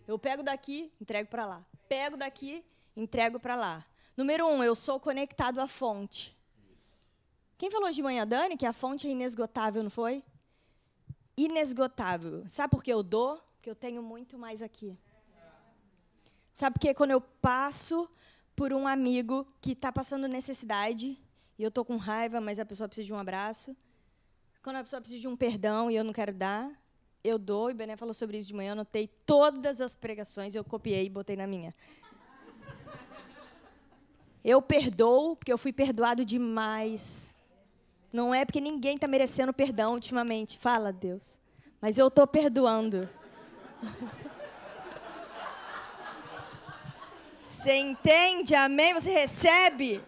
Eu 0.06 0.18
pego 0.18 0.42
daqui, 0.42 0.92
entrego 1.00 1.28
para 1.28 1.46
lá. 1.46 1.64
Pego 1.88 2.16
daqui, 2.16 2.64
entrego 2.96 3.38
para 3.38 3.54
lá. 3.54 3.84
Número 4.16 4.46
um, 4.46 4.62
eu 4.62 4.74
sou 4.74 4.98
conectado 4.98 5.60
à 5.60 5.68
fonte. 5.68 6.36
Quem 7.56 7.70
falou 7.70 7.90
de 7.90 8.02
manhã, 8.02 8.26
Dani, 8.26 8.56
que 8.56 8.66
a 8.66 8.72
fonte 8.72 9.06
é 9.06 9.10
inesgotável, 9.10 9.82
não 9.82 9.90
foi? 9.90 10.22
Inesgotável. 11.36 12.44
Sabe 12.48 12.70
por 12.70 12.82
que 12.82 12.92
eu 12.92 13.02
dou? 13.02 13.42
Porque 13.56 13.70
eu 13.70 13.74
tenho 13.74 14.02
muito 14.02 14.38
mais 14.38 14.62
aqui. 14.62 14.98
Sabe 16.52 16.74
por 16.74 16.80
que 16.80 16.94
quando 16.94 17.10
eu 17.10 17.20
passo 17.20 18.08
por 18.54 18.72
um 18.72 18.86
amigo 18.86 19.46
que 19.60 19.72
está 19.72 19.90
passando 19.90 20.28
necessidade 20.28 21.20
e 21.58 21.62
eu 21.62 21.68
estou 21.68 21.84
com 21.84 21.96
raiva, 21.96 22.40
mas 22.40 22.58
a 22.58 22.64
pessoa 22.64 22.88
precisa 22.88 23.06
de 23.06 23.12
um 23.12 23.18
abraço, 23.18 23.76
quando 24.62 24.76
a 24.76 24.82
pessoa 24.82 25.00
precisa 25.00 25.20
de 25.20 25.28
um 25.28 25.36
perdão 25.36 25.90
e 25.90 25.96
eu 25.96 26.04
não 26.04 26.12
quero 26.12 26.32
dar, 26.32 26.70
eu 27.22 27.38
dou, 27.38 27.70
e 27.70 27.74
Bené 27.74 27.96
falou 27.96 28.14
sobre 28.14 28.38
isso 28.38 28.48
de 28.48 28.54
manhã, 28.54 28.70
eu 28.70 28.72
anotei 28.72 29.08
todas 29.26 29.80
as 29.80 29.94
pregações, 29.94 30.54
eu 30.54 30.64
copiei 30.64 31.06
e 31.06 31.10
botei 31.10 31.36
na 31.36 31.46
minha. 31.46 31.74
Eu 34.44 34.60
perdoo, 34.60 35.36
porque 35.36 35.52
eu 35.52 35.56
fui 35.56 35.72
perdoado 35.72 36.22
demais. 36.22 37.34
Não 38.14 38.32
é 38.32 38.44
porque 38.44 38.60
ninguém 38.60 38.94
está 38.94 39.08
merecendo 39.08 39.52
perdão 39.52 39.94
ultimamente. 39.94 40.56
Fala, 40.56 40.92
Deus. 40.92 41.36
Mas 41.80 41.98
eu 41.98 42.06
estou 42.06 42.28
perdoando. 42.28 43.08
Você 47.34 47.74
entende? 47.74 48.54
Amém? 48.54 48.94
Você 48.94 49.10
recebe 49.10 50.00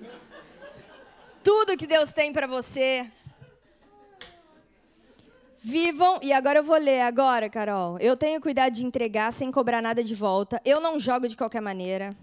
tudo 1.42 1.76
que 1.76 1.84
Deus 1.84 2.12
tem 2.12 2.32
para 2.32 2.46
você. 2.46 3.10
Vivam, 5.56 6.20
e 6.22 6.32
agora 6.32 6.60
eu 6.60 6.64
vou 6.64 6.76
ler 6.76 7.00
agora, 7.00 7.50
Carol. 7.50 7.98
Eu 7.98 8.16
tenho 8.16 8.40
cuidado 8.40 8.72
de 8.72 8.86
entregar 8.86 9.32
sem 9.32 9.50
cobrar 9.50 9.82
nada 9.82 10.04
de 10.04 10.14
volta. 10.14 10.62
Eu 10.64 10.80
não 10.80 10.96
jogo 11.00 11.26
de 11.26 11.36
qualquer 11.36 11.60
maneira. 11.60 12.16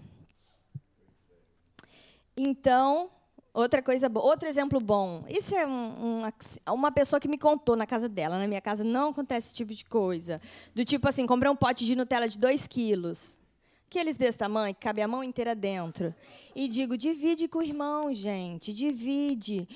Então, 2.34 3.10
Outra 3.54 3.80
coisa, 3.80 4.10
outro 4.12 4.48
exemplo 4.48 4.80
bom. 4.80 5.24
Isso 5.28 5.54
é 5.54 5.64
um, 5.64 6.24
um, 6.24 6.72
uma 6.72 6.90
pessoa 6.90 7.20
que 7.20 7.28
me 7.28 7.38
contou 7.38 7.76
na 7.76 7.86
casa 7.86 8.08
dela. 8.08 8.36
Na 8.36 8.48
minha 8.48 8.60
casa 8.60 8.82
não 8.82 9.10
acontece 9.10 9.46
esse 9.46 9.54
tipo 9.54 9.72
de 9.72 9.84
coisa. 9.84 10.40
Do 10.74 10.84
tipo 10.84 11.08
assim, 11.08 11.24
comprei 11.24 11.48
um 11.48 11.54
pote 11.54 11.86
de 11.86 11.94
Nutella 11.94 12.26
de 12.26 12.36
2 12.36 12.66
quilos. 12.66 13.38
Aqueles 13.86 14.16
desse 14.16 14.36
tamanho, 14.36 14.74
que 14.74 14.80
cabe 14.80 15.02
a 15.02 15.06
mão 15.06 15.22
inteira 15.22 15.54
dentro. 15.54 16.12
E 16.52 16.66
digo, 16.66 16.96
divide 16.98 17.46
com 17.46 17.60
o 17.60 17.62
irmão, 17.62 18.12
gente. 18.12 18.74
Divide. 18.74 19.68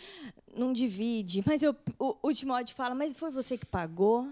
Não 0.56 0.72
divide. 0.72 1.44
Mas 1.46 1.62
eu, 1.62 1.76
o, 2.00 2.16
o 2.20 2.34
Timóteo 2.34 2.74
fala, 2.74 2.96
mas 2.96 3.16
foi 3.16 3.30
você 3.30 3.56
que 3.56 3.64
pagou? 3.64 4.28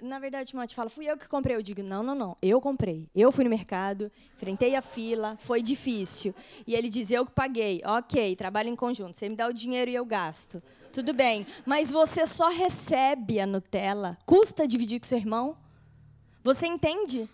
Na 0.00 0.18
verdade, 0.18 0.44
o 0.44 0.46
Timóteo 0.46 0.76
fala, 0.76 0.88
fui 0.88 1.06
eu 1.06 1.16
que 1.16 1.28
comprei. 1.28 1.56
Eu 1.56 1.62
digo, 1.62 1.82
não, 1.82 2.02
não, 2.02 2.14
não, 2.14 2.36
eu 2.40 2.60
comprei. 2.60 3.08
Eu 3.14 3.32
fui 3.32 3.42
no 3.42 3.50
mercado, 3.50 4.12
enfrentei 4.36 4.76
a 4.76 4.82
fila, 4.82 5.36
foi 5.40 5.60
difícil. 5.60 6.34
E 6.66 6.74
ele 6.74 6.88
diz, 6.88 7.10
eu 7.10 7.26
que 7.26 7.32
paguei. 7.32 7.82
Ok, 7.84 8.36
trabalho 8.36 8.68
em 8.68 8.76
conjunto. 8.76 9.16
Você 9.16 9.28
me 9.28 9.34
dá 9.34 9.48
o 9.48 9.52
dinheiro 9.52 9.90
e 9.90 9.94
eu 9.94 10.04
gasto. 10.04 10.62
Tudo 10.92 11.12
bem. 11.12 11.46
Mas 11.66 11.90
você 11.90 12.26
só 12.26 12.48
recebe 12.48 13.40
a 13.40 13.46
Nutella. 13.46 14.16
Custa 14.24 14.68
dividir 14.68 15.00
com 15.00 15.06
seu 15.06 15.18
irmão? 15.18 15.56
Você 16.44 16.66
entende 16.66 17.28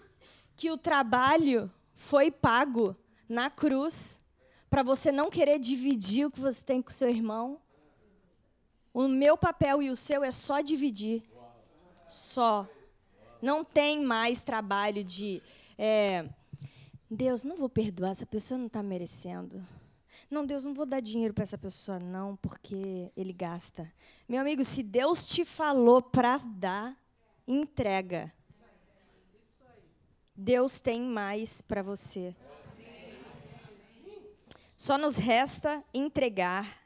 que 0.57 0.71
o 0.71 0.79
trabalho 0.79 1.71
foi 1.95 2.31
pago 2.31 2.97
na 3.29 3.51
cruz 3.51 4.21
para 4.71 4.83
você 4.83 5.13
não 5.13 5.29
querer 5.29 5.59
dividir 5.59 6.27
o 6.27 6.31
que 6.31 6.41
você 6.41 6.63
tem 6.65 6.81
com 6.81 6.91
seu 6.91 7.11
irmão. 7.11 7.61
O 8.93 9.07
meu 9.07 9.37
papel 9.37 9.83
e 9.83 9.91
o 9.91 9.97
seu 9.97 10.25
é 10.25 10.31
só 10.31 10.61
dividir. 10.61 11.23
Só. 12.09 12.67
Não 13.41 13.65
tem 13.65 14.03
mais 14.03 14.43
trabalho 14.43 15.05
de. 15.05 15.43
É, 15.77 16.29
Deus, 17.11 17.45
não 17.45 17.57
vou 17.57 17.69
perdoar, 17.69 18.11
essa 18.11 18.27
pessoa 18.27 18.59
não 18.59 18.67
está 18.67 18.83
merecendo. 18.83 19.65
Não, 20.31 20.45
Deus, 20.45 20.65
não 20.65 20.75
vou 20.75 20.85
dar 20.85 21.01
dinheiro 21.01 21.33
para 21.33 21.45
essa 21.45 21.57
pessoa, 21.57 21.99
não, 21.99 22.37
porque 22.37 23.11
ele 23.17 23.33
gasta. 23.33 23.91
Meu 24.29 24.41
amigo, 24.41 24.65
se 24.65 24.83
Deus 24.83 25.25
te 25.25 25.45
falou 25.45 26.03
para 26.03 26.39
dar, 26.39 26.97
entrega. 27.47 28.33
Deus 30.35 30.81
tem 30.81 31.01
mais 31.01 31.61
para 31.61 31.83
você. 31.83 32.35
Só 34.77 34.97
nos 34.97 35.17
resta 35.17 35.83
entregar 35.93 36.81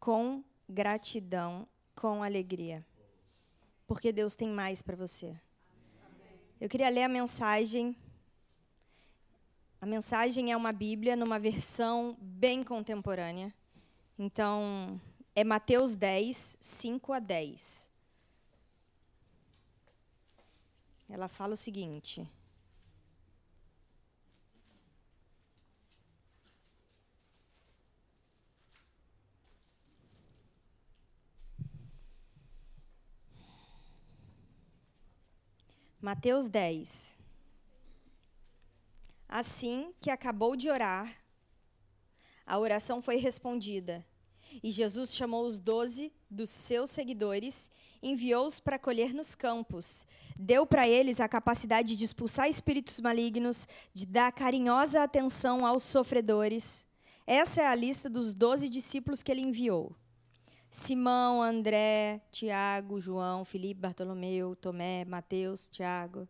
com 0.00 0.42
gratidão, 0.68 1.68
com 1.94 2.22
alegria. 2.22 2.84
Porque 3.86 4.12
Deus 4.12 4.34
tem 4.34 4.48
mais 4.48 4.82
para 4.82 4.96
você. 4.96 5.34
Eu 6.60 6.68
queria 6.68 6.88
ler 6.88 7.04
a 7.04 7.08
mensagem. 7.08 7.96
A 9.80 9.86
mensagem 9.86 10.52
é 10.52 10.56
uma 10.56 10.72
Bíblia 10.72 11.14
numa 11.14 11.38
versão 11.38 12.16
bem 12.20 12.64
contemporânea. 12.64 13.52
Então, 14.18 15.00
é 15.34 15.44
Mateus 15.44 15.94
10, 15.94 16.56
5 16.60 17.12
a 17.12 17.18
10. 17.18 17.90
Ela 21.08 21.28
fala 21.28 21.54
o 21.54 21.56
seguinte: 21.56 22.26
Mateus 36.04 36.48
10. 36.48 37.18
Assim 39.26 39.94
que 40.02 40.10
acabou 40.10 40.54
de 40.54 40.68
orar, 40.68 41.10
a 42.44 42.58
oração 42.58 43.00
foi 43.00 43.16
respondida. 43.16 44.04
E 44.62 44.70
Jesus 44.70 45.14
chamou 45.14 45.46
os 45.46 45.58
doze 45.58 46.12
dos 46.30 46.50
seus 46.50 46.90
seguidores, 46.90 47.70
enviou-os 48.02 48.60
para 48.60 48.78
colher 48.78 49.14
nos 49.14 49.34
campos, 49.34 50.06
deu 50.36 50.66
para 50.66 50.86
eles 50.86 51.20
a 51.20 51.26
capacidade 51.26 51.96
de 51.96 52.04
expulsar 52.04 52.50
espíritos 52.50 53.00
malignos, 53.00 53.66
de 53.94 54.04
dar 54.04 54.30
carinhosa 54.30 55.02
atenção 55.02 55.64
aos 55.64 55.84
sofredores. 55.84 56.86
Essa 57.26 57.62
é 57.62 57.66
a 57.66 57.74
lista 57.74 58.10
dos 58.10 58.34
doze 58.34 58.68
discípulos 58.68 59.22
que 59.22 59.32
ele 59.32 59.40
enviou. 59.40 59.96
Simão, 60.74 61.40
André, 61.40 62.20
Tiago, 62.32 63.00
João, 63.00 63.44
Felipe, 63.44 63.80
Bartolomeu, 63.80 64.56
Tomé, 64.56 65.04
Mateus, 65.04 65.68
Tiago. 65.68 66.28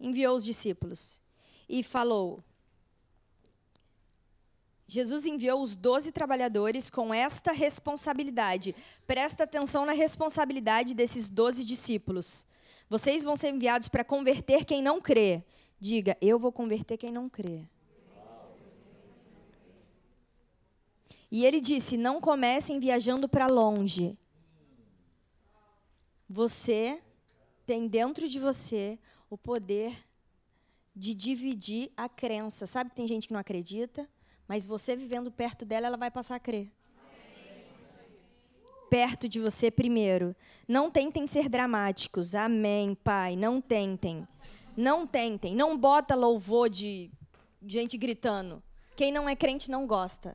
Enviou 0.00 0.36
os 0.36 0.44
discípulos 0.44 1.22
e 1.68 1.84
falou: 1.84 2.42
Jesus 4.88 5.24
enviou 5.24 5.62
os 5.62 5.76
doze 5.76 6.10
trabalhadores 6.10 6.90
com 6.90 7.14
esta 7.14 7.52
responsabilidade. 7.52 8.74
Presta 9.06 9.44
atenção 9.44 9.86
na 9.86 9.92
responsabilidade 9.92 10.92
desses 10.92 11.28
doze 11.28 11.64
discípulos. 11.64 12.44
Vocês 12.90 13.22
vão 13.22 13.36
ser 13.36 13.50
enviados 13.50 13.88
para 13.88 14.02
converter 14.02 14.64
quem 14.64 14.82
não 14.82 15.00
crê. 15.00 15.44
Diga, 15.78 16.16
eu 16.20 16.40
vou 16.40 16.50
converter 16.50 16.96
quem 16.96 17.12
não 17.12 17.28
crê. 17.28 17.62
E 21.36 21.44
ele 21.44 21.60
disse: 21.60 21.98
Não 21.98 22.18
comecem 22.18 22.80
viajando 22.80 23.28
para 23.28 23.46
longe. 23.46 24.16
Você 26.26 26.98
tem 27.66 27.86
dentro 27.86 28.26
de 28.26 28.40
você 28.40 28.98
o 29.28 29.36
poder 29.36 29.94
de 30.94 31.12
dividir 31.12 31.92
a 31.94 32.08
crença. 32.08 32.66
Sabe 32.66 32.88
que 32.88 32.96
tem 32.96 33.06
gente 33.06 33.28
que 33.28 33.34
não 33.34 33.40
acredita, 33.40 34.08
mas 34.48 34.64
você 34.64 34.96
vivendo 34.96 35.30
perto 35.30 35.66
dela, 35.66 35.88
ela 35.88 35.98
vai 35.98 36.10
passar 36.10 36.36
a 36.36 36.40
crer. 36.40 36.72
Perto 38.88 39.28
de 39.28 39.38
você 39.38 39.70
primeiro. 39.70 40.34
Não 40.66 40.90
tentem 40.90 41.26
ser 41.26 41.50
dramáticos. 41.50 42.34
Amém, 42.34 42.94
Pai. 42.94 43.36
Não 43.36 43.60
tentem. 43.60 44.26
Não 44.74 45.06
tentem. 45.06 45.54
Não 45.54 45.76
bota 45.76 46.14
louvor 46.14 46.70
de 46.70 47.10
gente 47.62 47.98
gritando. 47.98 48.62
Quem 48.96 49.12
não 49.12 49.28
é 49.28 49.36
crente 49.36 49.70
não 49.70 49.86
gosta. 49.86 50.34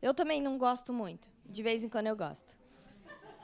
Eu 0.00 0.14
também 0.14 0.40
não 0.40 0.58
gosto 0.58 0.92
muito. 0.92 1.28
De 1.44 1.62
vez 1.62 1.84
em 1.84 1.88
quando 1.88 2.06
eu 2.06 2.16
gosto. 2.16 2.58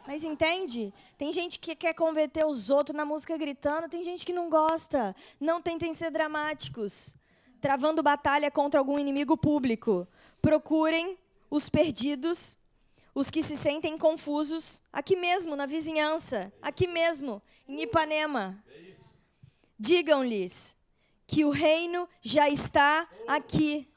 Mas 0.06 0.24
entende? 0.24 0.92
Tem 1.16 1.32
gente 1.32 1.58
que 1.58 1.76
quer 1.76 1.94
converter 1.94 2.44
os 2.44 2.70
outros 2.70 2.96
na 2.96 3.04
música 3.04 3.36
gritando, 3.36 3.88
tem 3.88 4.02
gente 4.02 4.26
que 4.26 4.32
não 4.32 4.50
gosta. 4.50 5.14
Não 5.40 5.62
tentem 5.62 5.94
ser 5.94 6.10
dramáticos. 6.10 7.14
Travando 7.60 8.02
batalha 8.02 8.50
contra 8.50 8.80
algum 8.80 8.98
inimigo 8.98 9.36
público. 9.36 10.06
Procurem 10.40 11.16
os 11.48 11.68
perdidos, 11.68 12.58
os 13.14 13.30
que 13.30 13.42
se 13.42 13.56
sentem 13.56 13.96
confusos, 13.96 14.82
aqui 14.92 15.14
mesmo, 15.14 15.54
na 15.54 15.66
vizinhança, 15.66 16.52
aqui 16.60 16.86
mesmo, 16.86 17.40
em 17.68 17.82
Ipanema. 17.82 18.62
Digam-lhes 19.78 20.76
que 21.26 21.44
o 21.44 21.50
reino 21.50 22.08
já 22.20 22.48
está 22.48 23.08
aqui. 23.28 23.88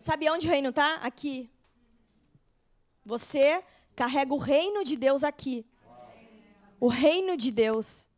Sabe 0.00 0.30
onde 0.30 0.46
o 0.46 0.50
reino 0.50 0.68
está? 0.68 0.96
Aqui. 0.96 1.50
Você 3.04 3.64
carrega 3.96 4.32
o 4.32 4.38
reino 4.38 4.84
de 4.84 4.96
Deus 4.96 5.24
aqui. 5.24 5.66
O 6.78 6.88
reino 6.88 7.36
de 7.36 7.50
Deus. 7.50 8.08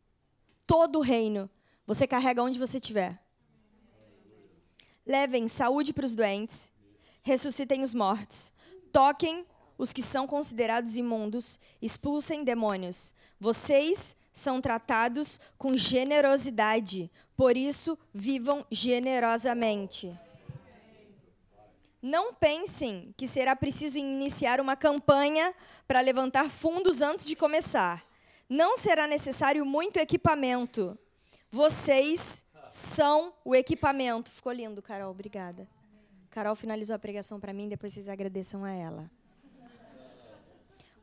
Todo 0.67 0.99
o 0.99 1.01
reino. 1.01 1.49
Você 1.87 2.05
carrega 2.05 2.43
onde 2.43 2.59
você 2.59 2.77
estiver. 2.77 3.19
Levem 5.05 5.47
saúde 5.47 5.91
para 5.91 6.05
os 6.05 6.13
doentes. 6.13 6.71
Ressuscitem 7.23 7.81
os 7.81 7.93
mortos. 7.93 8.53
Toquem 8.91 9.45
os 9.77 9.91
que 9.91 10.03
são 10.03 10.27
considerados 10.27 10.95
imundos. 10.95 11.59
Expulsem 11.81 12.43
demônios. 12.43 13.15
Vocês 13.39 14.15
são 14.31 14.61
tratados 14.61 15.39
com 15.57 15.75
generosidade. 15.75 17.11
Por 17.35 17.57
isso, 17.57 17.97
vivam 18.13 18.65
generosamente. 18.69 20.15
Não 22.01 22.33
pensem 22.33 23.13
que 23.15 23.27
será 23.27 23.55
preciso 23.55 23.99
iniciar 23.99 24.59
uma 24.59 24.75
campanha 24.75 25.53
para 25.87 26.01
levantar 26.01 26.49
fundos 26.49 27.01
antes 27.01 27.25
de 27.25 27.35
começar. 27.35 28.03
Não 28.49 28.75
será 28.75 29.05
necessário 29.07 29.65
muito 29.65 29.97
equipamento. 29.97 30.97
Vocês 31.51 32.43
são 32.69 33.33
o 33.45 33.53
equipamento. 33.53 34.31
Ficou 34.31 34.51
lindo, 34.51 34.81
Carol. 34.81 35.11
Obrigada. 35.11 35.67
Carol 36.31 36.55
finalizou 36.55 36.95
a 36.95 36.99
pregação 36.99 37.39
para 37.39 37.53
mim, 37.53 37.67
depois 37.67 37.93
vocês 37.93 38.09
agradeçam 38.09 38.63
a 38.63 38.71
ela. 38.71 39.11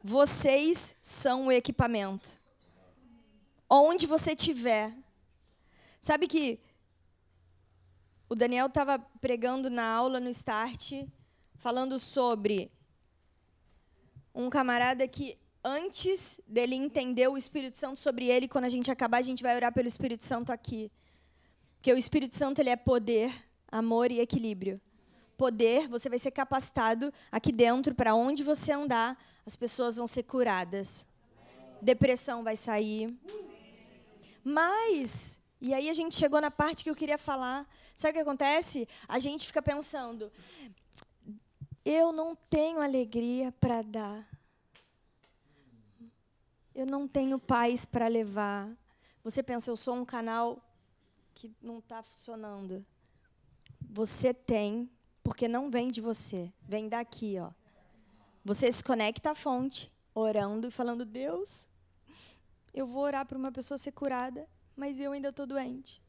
Vocês 0.03 0.97
são 1.03 1.47
o 1.47 1.53
equipamento. 1.53 2.41
Onde 3.69 4.07
você 4.07 4.33
estiver. 4.33 4.93
Sabe 6.01 6.27
que 6.27 6.59
o 8.29 8.35
Daniel 8.35 8.67
estava 8.67 8.99
pregando 8.99 9.71
na 9.71 9.85
aula 9.85 10.21
no 10.21 10.29
Start, 10.29 10.93
falando 11.57 11.99
sobre 11.99 12.71
um 14.35 14.51
camarada 14.51 15.09
que 15.09 15.39
antes 15.65 16.41
dele 16.47 16.75
entender 16.75 17.27
o 17.29 17.37
Espírito 17.37 17.79
Santo 17.79 17.99
sobre 17.99 18.27
ele, 18.27 18.47
quando 18.47 18.65
a 18.65 18.69
gente 18.69 18.91
acabar, 18.91 19.19
a 19.19 19.23
gente 19.23 19.43
vai 19.43 19.57
orar 19.57 19.73
pelo 19.73 19.89
Espírito 19.89 20.25
Santo 20.25 20.53
aqui. 20.53 20.93
Porque 21.77 21.93
o 21.93 21.97
Espírito 21.97 22.37
Santo 22.37 22.61
ele 22.61 22.71
é 22.71 22.77
poder, 22.77 23.33
amor 23.71 24.11
e 24.11 24.21
equilíbrio. 24.21 24.81
Poder, 25.37 25.89
você 25.89 26.09
vai 26.09 26.19
ser 26.19 26.31
capacitado 26.31 27.13
aqui 27.31 27.53
dentro 27.53 27.95
para 27.95 28.15
onde 28.15 28.43
você 28.43 28.73
andar, 28.73 29.17
as 29.47 29.57
pessoas 29.57 29.97
vão 29.97 30.07
ser 30.07 30.25
curadas. 30.25 31.07
Depressão 31.81 32.43
vai 32.43 32.57
sair. 32.57 33.17
Mas 34.43 35.41
e 35.61 35.75
aí 35.75 35.91
a 35.91 35.93
gente 35.93 36.15
chegou 36.15 36.41
na 36.41 36.51
parte 36.51 36.85
que 36.85 36.91
eu 36.91 36.95
queria 36.95 37.19
falar. 37.19 37.69
Sabe 37.97 38.13
o 38.13 38.15
que 38.15 38.21
acontece? 38.21 38.89
A 39.09 39.19
gente 39.19 39.47
fica 39.47 39.61
pensando, 39.61 40.31
eu 41.85 42.13
não 42.13 42.37
tenho 42.37 42.81
alegria 42.81 43.51
para 43.53 43.83
dar. 43.83 44.29
Eu 46.75 46.87
não 46.87 47.09
tenho 47.09 47.41
paz 47.41 47.85
para 47.85 48.07
levar. 48.07 48.71
Você 49.25 49.43
pensa, 49.43 49.71
eu 49.71 49.77
sou 49.77 49.97
um 49.97 50.05
canal 50.05 50.63
que 51.35 51.53
não 51.61 51.81
está 51.81 52.03
funcionando. 52.03 52.87
Você 53.81 54.33
tem, 54.33 54.89
porque 55.25 55.49
não 55.49 55.71
vem 55.71 55.91
de 55.91 56.01
você, 56.01 56.53
vem 56.63 56.89
daqui, 56.89 57.37
ó. 57.41 57.51
Você 58.45 58.71
se 58.71 58.83
conecta 58.83 59.33
à 59.33 59.35
fonte, 59.35 59.93
orando 60.15 60.69
e 60.69 60.71
falando: 60.71 61.05
Deus, 61.05 61.69
eu 62.73 62.87
vou 62.87 63.03
orar 63.03 63.27
para 63.27 63.37
uma 63.37 63.51
pessoa 63.51 63.77
ser 63.77 63.91
curada 63.91 64.49
mas 64.79 65.01
eu 65.01 65.11
ainda 65.11 65.31
estou 65.31 65.45
doente. 65.45 66.01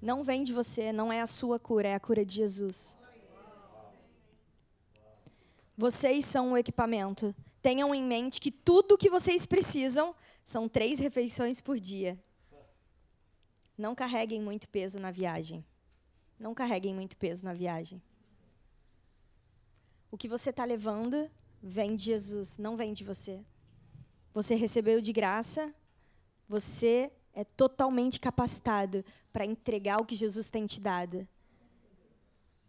Não 0.00 0.24
vem 0.24 0.42
de 0.42 0.54
você, 0.54 0.90
não 0.90 1.12
é 1.12 1.20
a 1.20 1.26
sua 1.26 1.58
cura, 1.58 1.88
é 1.88 1.94
a 1.94 2.00
cura 2.00 2.24
de 2.24 2.34
Jesus. 2.34 2.96
Vocês 5.76 6.24
são 6.24 6.52
o 6.52 6.56
equipamento. 6.56 7.34
Tenham 7.60 7.94
em 7.94 8.02
mente 8.02 8.40
que 8.40 8.50
tudo 8.50 8.94
o 8.94 8.98
que 8.98 9.10
vocês 9.10 9.44
precisam 9.44 10.14
são 10.44 10.68
três 10.68 10.98
refeições 10.98 11.60
por 11.60 11.78
dia. 11.78 12.18
Não 13.76 13.94
carreguem 13.94 14.40
muito 14.40 14.68
peso 14.68 14.98
na 14.98 15.10
viagem. 15.10 15.64
Não 16.38 16.54
carreguem 16.54 16.94
muito 16.94 17.16
peso 17.16 17.44
na 17.44 17.52
viagem. 17.52 18.00
O 20.10 20.16
que 20.16 20.26
você 20.26 20.50
está 20.50 20.64
levando 20.64 21.30
vem 21.62 21.94
de 21.94 22.04
Jesus, 22.04 22.56
não 22.56 22.76
vem 22.76 22.94
de 22.94 23.04
você. 23.04 23.44
Você 24.32 24.54
recebeu 24.54 25.00
de 25.00 25.12
graça, 25.12 25.74
você 26.48 27.12
é 27.38 27.44
totalmente 27.44 28.18
capacitado 28.18 29.04
para 29.32 29.46
entregar 29.46 30.00
o 30.00 30.04
que 30.04 30.16
Jesus 30.16 30.48
tem 30.48 30.66
te 30.66 30.80
dado. 30.80 31.26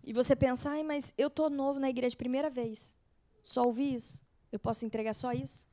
E 0.04 0.14
você 0.14 0.36
pensa, 0.36 0.70
ai, 0.70 0.84
mas 0.84 1.12
eu 1.18 1.28
tô 1.28 1.50
novo 1.50 1.80
na 1.80 1.90
igreja 1.90 2.16
primeira 2.16 2.52
vez. 2.52 2.96
Só 3.42 3.64
ouvi 3.64 3.96
isso. 3.96 4.22
Eu 4.52 4.60
posso 4.60 4.86
entregar 4.86 5.16
só 5.16 5.34
isso? 5.34 5.68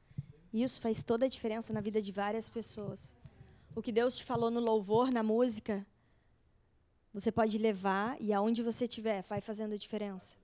E 0.50 0.62
isso 0.62 0.80
faz 0.80 1.02
toda 1.02 1.26
a 1.26 1.28
diferença 1.28 1.74
na 1.74 1.82
vida 1.82 2.00
de 2.00 2.10
várias 2.10 2.48
pessoas. 2.48 3.14
O 3.74 3.82
que 3.82 3.92
Deus 3.92 4.16
te 4.16 4.24
falou 4.24 4.50
no 4.50 4.60
louvor, 4.60 5.10
na 5.10 5.22
música, 5.22 5.86
você 7.12 7.30
pode 7.30 7.58
levar 7.58 8.16
e 8.18 8.32
aonde 8.32 8.62
você 8.62 8.86
estiver, 8.86 9.20
vai 9.24 9.42
fazendo 9.42 9.74
a 9.74 9.76
diferença. 9.76 10.38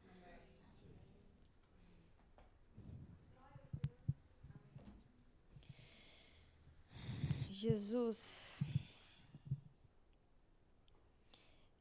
Jesus. 7.63 8.65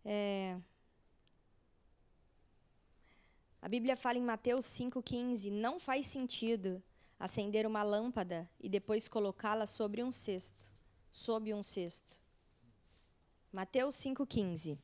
É, 0.06 0.60
a 3.60 3.68
Bíblia 3.68 3.96
fala 3.96 4.20
em 4.20 4.22
Mateus 4.22 4.66
5,15: 4.66 5.52
não 5.52 5.80
faz 5.80 6.06
sentido 6.06 6.82
acender 7.20 7.66
uma 7.66 7.82
lâmpada 7.82 8.48
e 8.60 8.70
depois 8.70 9.10
colocá-la 9.10 9.66
sobre 9.66 10.04
um 10.04 10.12
cesto. 10.12 10.70
Sob 11.12 11.52
um 11.54 11.64
cesto. 11.64 12.22
Mateus 13.52 13.96
5,15. 13.96 14.78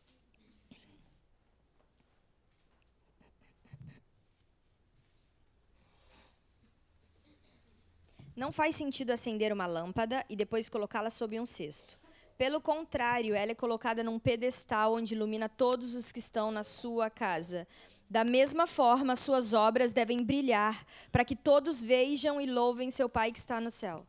Não 8.37 8.51
faz 8.51 8.75
sentido 8.75 9.09
acender 9.09 9.51
uma 9.51 9.65
lâmpada 9.65 10.23
e 10.29 10.35
depois 10.35 10.69
colocá-la 10.69 11.09
sob 11.09 11.39
um 11.39 11.45
cesto. 11.45 11.97
Pelo 12.37 12.61
contrário, 12.61 13.33
ela 13.33 13.51
é 13.51 13.55
colocada 13.55 14.03
num 14.03 14.19
pedestal 14.19 14.93
onde 14.93 15.15
ilumina 15.15 15.49
todos 15.49 15.95
os 15.95 16.11
que 16.11 16.19
estão 16.19 16.51
na 16.51 16.61
sua 16.61 17.09
casa. 17.09 17.67
Da 18.07 18.23
mesma 18.23 18.67
forma, 18.67 19.15
suas 19.15 19.53
obras 19.53 19.91
devem 19.91 20.23
brilhar, 20.23 20.85
para 21.11 21.25
que 21.25 21.35
todos 21.35 21.81
vejam 21.81 22.39
e 22.39 22.45
louvem 22.45 22.91
seu 22.91 23.09
Pai 23.09 23.31
que 23.31 23.39
está 23.39 23.59
no 23.59 23.71
céu. 23.71 24.05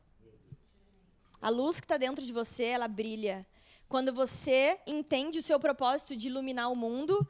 A 1.41 1.49
luz 1.49 1.81
que 1.81 1.87
está 1.87 1.97
dentro 1.97 2.23
de 2.23 2.31
você, 2.31 2.65
ela 2.65 2.87
brilha. 2.87 3.47
Quando 3.89 4.13
você 4.13 4.79
entende 4.87 5.39
o 5.39 5.43
seu 5.43 5.59
propósito 5.59 6.15
de 6.15 6.27
iluminar 6.27 6.71
o 6.71 6.77
mundo, 6.77 7.27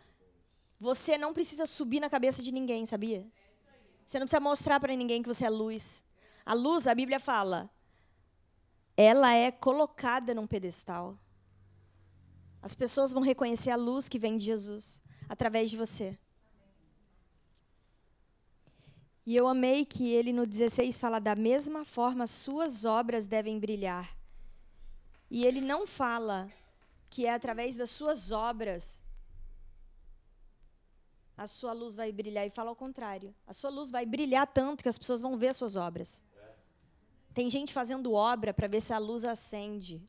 você 0.80 1.16
não 1.16 1.32
precisa 1.32 1.64
subir 1.64 2.00
na 2.00 2.10
cabeça 2.10 2.42
de 2.42 2.50
ninguém, 2.50 2.84
sabia? 2.84 3.24
Você 4.04 4.18
não 4.18 4.26
precisa 4.26 4.40
mostrar 4.40 4.80
para 4.80 4.96
ninguém 4.96 5.22
que 5.22 5.28
você 5.28 5.44
é 5.44 5.50
luz. 5.50 6.02
A 6.48 6.54
luz, 6.54 6.86
a 6.86 6.94
Bíblia 6.94 7.20
fala, 7.20 7.70
ela 8.96 9.34
é 9.34 9.50
colocada 9.50 10.34
num 10.34 10.46
pedestal. 10.46 11.18
As 12.62 12.74
pessoas 12.74 13.12
vão 13.12 13.22
reconhecer 13.22 13.70
a 13.70 13.76
luz 13.76 14.08
que 14.08 14.18
vem 14.18 14.38
de 14.38 14.46
Jesus 14.46 15.02
através 15.28 15.68
de 15.68 15.76
você. 15.76 16.18
E 19.26 19.36
eu 19.36 19.46
amei 19.46 19.84
que 19.84 20.08
ele 20.08 20.32
no 20.32 20.46
16 20.46 20.98
fala 20.98 21.18
da 21.18 21.36
mesma 21.36 21.84
forma 21.84 22.26
suas 22.26 22.86
obras 22.86 23.26
devem 23.26 23.58
brilhar. 23.58 24.16
E 25.30 25.44
ele 25.44 25.60
não 25.60 25.86
fala 25.86 26.50
que 27.10 27.26
é 27.26 27.34
através 27.34 27.76
das 27.76 27.90
suas 27.90 28.32
obras 28.32 29.02
a 31.36 31.46
sua 31.46 31.72
luz 31.72 31.94
vai 31.94 32.10
brilhar 32.10 32.44
e 32.44 32.50
fala 32.50 32.70
ao 32.70 32.74
contrário. 32.74 33.32
A 33.46 33.52
sua 33.52 33.70
luz 33.70 33.92
vai 33.92 34.04
brilhar 34.04 34.44
tanto 34.46 34.82
que 34.82 34.88
as 34.88 34.96
pessoas 34.98 35.20
vão 35.20 35.38
ver 35.38 35.48
as 35.48 35.56
suas 35.58 35.76
obras. 35.76 36.20
Tem 37.38 37.48
gente 37.48 37.72
fazendo 37.72 38.14
obra 38.14 38.52
para 38.52 38.66
ver 38.66 38.80
se 38.80 38.92
a 38.92 38.98
luz 38.98 39.24
acende. 39.24 40.02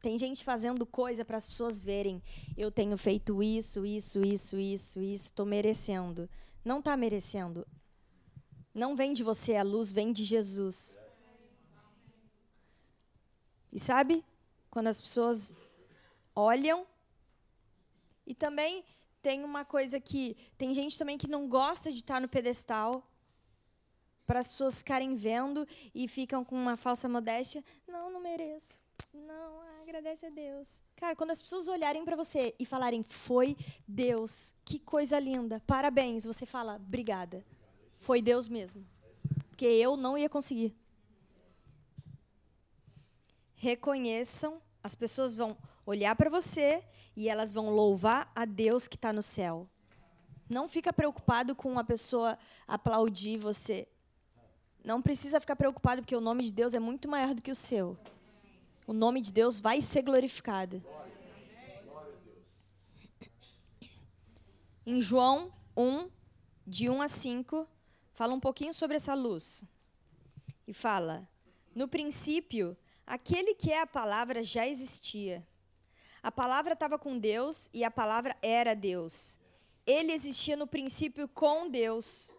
Tem 0.00 0.16
gente 0.16 0.42
fazendo 0.42 0.86
coisa 0.86 1.26
para 1.26 1.36
as 1.36 1.46
pessoas 1.46 1.78
verem. 1.78 2.22
Eu 2.56 2.70
tenho 2.70 2.96
feito 2.96 3.42
isso, 3.42 3.84
isso, 3.84 4.18
isso, 4.24 4.58
isso, 4.58 5.02
isso, 5.02 5.24
estou 5.26 5.44
merecendo. 5.44 6.26
Não 6.64 6.78
está 6.78 6.96
merecendo. 6.96 7.66
Não 8.72 8.96
vem 8.96 9.12
de 9.12 9.22
você, 9.22 9.56
a 9.56 9.62
luz 9.62 9.92
vem 9.92 10.10
de 10.10 10.24
Jesus. 10.24 10.98
E 13.70 13.78
sabe? 13.78 14.24
Quando 14.70 14.86
as 14.86 14.98
pessoas 14.98 15.54
olham. 16.34 16.86
E 18.26 18.34
também 18.34 18.82
tem 19.20 19.44
uma 19.44 19.66
coisa 19.66 20.00
que. 20.00 20.34
Tem 20.56 20.72
gente 20.72 20.96
também 20.96 21.18
que 21.18 21.28
não 21.28 21.46
gosta 21.46 21.92
de 21.92 21.98
estar 21.98 22.22
no 22.22 22.26
pedestal 22.26 23.06
para 24.26 24.40
as 24.40 24.48
pessoas 24.48 24.78
ficarem 24.78 25.14
vendo 25.14 25.66
e 25.94 26.06
ficam 26.08 26.44
com 26.44 26.54
uma 26.54 26.76
falsa 26.76 27.08
modéstia. 27.08 27.64
Não, 27.86 28.10
não 28.10 28.20
mereço. 28.20 28.80
Não, 29.12 29.60
agradece 29.82 30.26
a 30.26 30.30
Deus. 30.30 30.82
Cara, 30.96 31.14
quando 31.14 31.32
as 31.32 31.42
pessoas 31.42 31.68
olharem 31.68 32.04
para 32.04 32.16
você 32.16 32.54
e 32.58 32.64
falarem, 32.64 33.02
foi 33.02 33.56
Deus, 33.86 34.54
que 34.64 34.78
coisa 34.78 35.18
linda, 35.18 35.60
parabéns, 35.66 36.24
você 36.24 36.46
fala, 36.46 36.76
obrigada. 36.76 37.44
Foi 37.98 38.22
Deus 38.22 38.48
mesmo. 38.48 38.86
Porque 39.48 39.66
eu 39.66 39.96
não 39.96 40.16
ia 40.16 40.28
conseguir. 40.28 40.74
Reconheçam, 43.54 44.60
as 44.82 44.94
pessoas 44.94 45.36
vão 45.36 45.56
olhar 45.84 46.16
para 46.16 46.30
você 46.30 46.82
e 47.14 47.28
elas 47.28 47.52
vão 47.52 47.70
louvar 47.70 48.32
a 48.34 48.44
Deus 48.44 48.88
que 48.88 48.96
está 48.96 49.12
no 49.12 49.22
céu. 49.22 49.68
Não 50.48 50.68
fica 50.68 50.92
preocupado 50.92 51.54
com 51.54 51.70
uma 51.70 51.84
pessoa 51.84 52.38
aplaudir 52.66 53.38
você. 53.38 53.86
Não 54.84 55.00
precisa 55.00 55.40
ficar 55.40 55.54
preocupado, 55.54 56.02
porque 56.02 56.16
o 56.16 56.20
nome 56.20 56.44
de 56.44 56.52
Deus 56.52 56.74
é 56.74 56.80
muito 56.80 57.08
maior 57.08 57.34
do 57.34 57.42
que 57.42 57.50
o 57.50 57.54
seu. 57.54 57.96
O 58.86 58.92
nome 58.92 59.20
de 59.20 59.32
Deus 59.32 59.60
vai 59.60 59.80
ser 59.80 60.02
glorificado. 60.02 60.82
Em 64.84 65.00
João 65.00 65.52
1, 65.76 66.10
de 66.66 66.90
1 66.90 67.00
a 67.00 67.08
5, 67.08 67.68
fala 68.12 68.34
um 68.34 68.40
pouquinho 68.40 68.74
sobre 68.74 68.96
essa 68.96 69.14
luz. 69.14 69.64
E 70.66 70.74
fala: 70.74 71.28
No 71.72 71.86
princípio, 71.86 72.76
aquele 73.06 73.54
que 73.54 73.70
é 73.70 73.80
a 73.80 73.86
palavra 73.86 74.42
já 74.42 74.66
existia. 74.66 75.46
A 76.20 76.32
palavra 76.32 76.72
estava 76.72 76.98
com 76.98 77.18
Deus 77.18 77.70
e 77.72 77.84
a 77.84 77.90
palavra 77.90 78.36
era 78.42 78.74
Deus. 78.74 79.38
Ele 79.86 80.12
existia 80.12 80.56
no 80.56 80.66
princípio 80.66 81.28
com 81.28 81.68
Deus. 81.68 82.34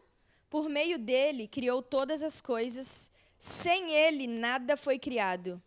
Por 0.54 0.70
meio 0.70 1.00
dele 1.00 1.48
criou 1.48 1.82
todas 1.82 2.22
as 2.22 2.40
coisas, 2.40 3.12
sem 3.40 3.92
ele 3.92 4.28
nada 4.28 4.78
foi 4.78 5.00
criado. 5.00 5.60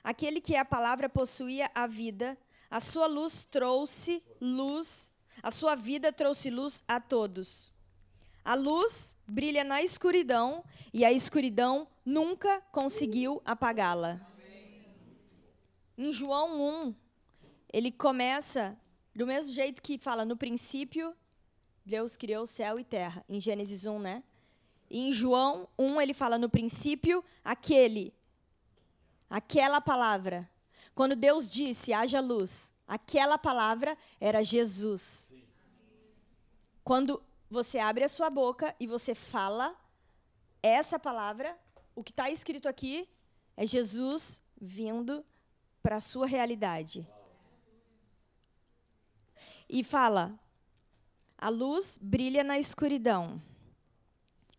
Aquele 0.00 0.40
que 0.40 0.54
a 0.54 0.64
palavra 0.64 1.08
possuía 1.08 1.68
a 1.74 1.88
vida, 1.88 2.38
a 2.70 2.78
sua 2.78 3.08
luz 3.08 3.42
trouxe 3.42 4.22
luz, 4.40 5.12
a 5.42 5.50
sua 5.50 5.74
vida 5.74 6.12
trouxe 6.12 6.50
luz 6.50 6.84
a 6.86 7.00
todos. 7.00 7.72
A 8.44 8.54
luz 8.54 9.16
brilha 9.26 9.64
na 9.64 9.82
escuridão 9.82 10.64
e 10.94 11.04
a 11.04 11.10
escuridão 11.10 11.84
nunca 12.04 12.60
conseguiu 12.70 13.42
apagá-la. 13.44 14.24
Em 15.96 16.12
João 16.12 16.86
1, 16.86 16.94
ele 17.72 17.90
começa 17.90 18.78
do 19.12 19.26
mesmo 19.26 19.52
jeito 19.52 19.82
que 19.82 19.98
fala 19.98 20.24
no 20.24 20.36
princípio 20.36 21.12
Deus 21.88 22.16
criou 22.16 22.44
céu 22.44 22.78
e 22.78 22.84
terra, 22.84 23.24
em 23.26 23.40
Gênesis 23.40 23.86
1, 23.86 23.98
né? 23.98 24.22
Em 24.90 25.12
João 25.12 25.68
1, 25.78 26.00
ele 26.00 26.14
fala 26.14 26.38
no 26.38 26.48
princípio, 26.48 27.24
aquele, 27.44 28.14
aquela 29.28 29.80
palavra. 29.80 30.48
Quando 30.94 31.14
Deus 31.14 31.50
disse, 31.50 31.92
haja 31.92 32.20
luz, 32.20 32.72
aquela 32.86 33.36
palavra 33.36 33.96
era 34.20 34.42
Jesus. 34.42 35.32
Quando 36.82 37.22
você 37.50 37.78
abre 37.78 38.04
a 38.04 38.08
sua 38.08 38.30
boca 38.30 38.74
e 38.80 38.86
você 38.86 39.14
fala 39.14 39.76
essa 40.62 40.98
palavra, 40.98 41.56
o 41.94 42.02
que 42.02 42.12
está 42.12 42.30
escrito 42.30 42.68
aqui 42.68 43.08
é 43.56 43.66
Jesus 43.66 44.42
vindo 44.60 45.24
para 45.82 45.96
a 45.96 46.00
sua 46.00 46.26
realidade. 46.26 47.06
E 49.68 49.84
fala: 49.84 50.38
a 51.36 51.48
luz 51.48 51.98
brilha 52.00 52.42
na 52.42 52.58
escuridão. 52.58 53.40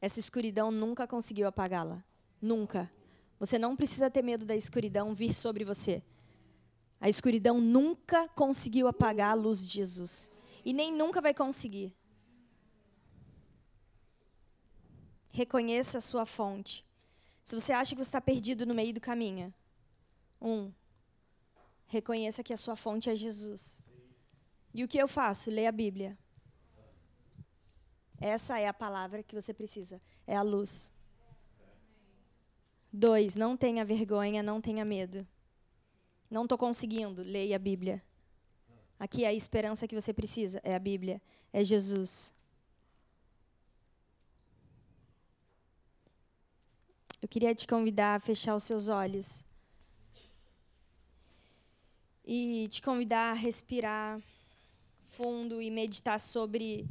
Essa 0.01 0.19
escuridão 0.19 0.71
nunca 0.71 1.07
conseguiu 1.07 1.47
apagá-la. 1.47 2.03
Nunca. 2.41 2.91
Você 3.39 3.57
não 3.57 3.75
precisa 3.75 4.09
ter 4.09 4.21
medo 4.21 4.45
da 4.45 4.55
escuridão 4.55 5.13
vir 5.13 5.33
sobre 5.33 5.63
você. 5.63 6.03
A 6.99 7.09
escuridão 7.09 7.59
nunca 7.59 8.27
conseguiu 8.29 8.87
apagar 8.87 9.31
a 9.31 9.33
luz 9.33 9.65
de 9.65 9.73
Jesus. 9.73 10.29
E 10.63 10.73
nem 10.73 10.93
nunca 10.93 11.21
vai 11.21 11.33
conseguir. 11.33 11.95
Reconheça 15.31 15.99
a 15.99 16.01
sua 16.01 16.25
fonte. 16.25 16.85
Se 17.43 17.55
você 17.55 17.71
acha 17.71 17.95
que 17.95 18.03
você 18.03 18.09
está 18.09 18.21
perdido 18.21 18.65
no 18.65 18.73
meio 18.73 18.93
do 18.93 18.99
caminho, 18.99 19.53
um, 20.41 20.71
reconheça 21.87 22.43
que 22.43 22.53
a 22.53 22.57
sua 22.57 22.75
fonte 22.75 23.09
é 23.09 23.15
Jesus. 23.15 23.81
E 24.73 24.83
o 24.83 24.87
que 24.87 24.97
eu 24.97 25.07
faço? 25.07 25.49
Leia 25.49 25.69
a 25.69 25.71
Bíblia. 25.71 26.17
Essa 28.19 28.59
é 28.59 28.67
a 28.67 28.73
palavra 28.73 29.23
que 29.23 29.35
você 29.35 29.53
precisa. 29.53 30.01
É 30.27 30.35
a 30.35 30.41
luz. 30.41 30.91
Dois, 32.91 33.35
não 33.35 33.55
tenha 33.55 33.85
vergonha, 33.85 34.43
não 34.43 34.59
tenha 34.59 34.83
medo. 34.83 35.25
Não 36.29 36.43
estou 36.43 36.57
conseguindo, 36.57 37.23
leia 37.23 37.55
a 37.55 37.59
Bíblia. 37.59 38.03
Aqui 38.99 39.23
é 39.23 39.27
a 39.27 39.33
esperança 39.33 39.87
que 39.87 39.95
você 39.95 40.13
precisa, 40.13 40.59
é 40.63 40.75
a 40.75 40.79
Bíblia, 40.79 41.21
é 41.53 41.63
Jesus. 41.63 42.33
Eu 47.21 47.27
queria 47.27 47.55
te 47.55 47.67
convidar 47.67 48.15
a 48.15 48.19
fechar 48.19 48.55
os 48.55 48.63
seus 48.63 48.89
olhos. 48.89 49.45
E 52.25 52.67
te 52.69 52.81
convidar 52.81 53.31
a 53.31 53.33
respirar 53.33 54.21
fundo 55.03 55.61
e 55.61 55.71
meditar 55.71 56.19
sobre 56.19 56.87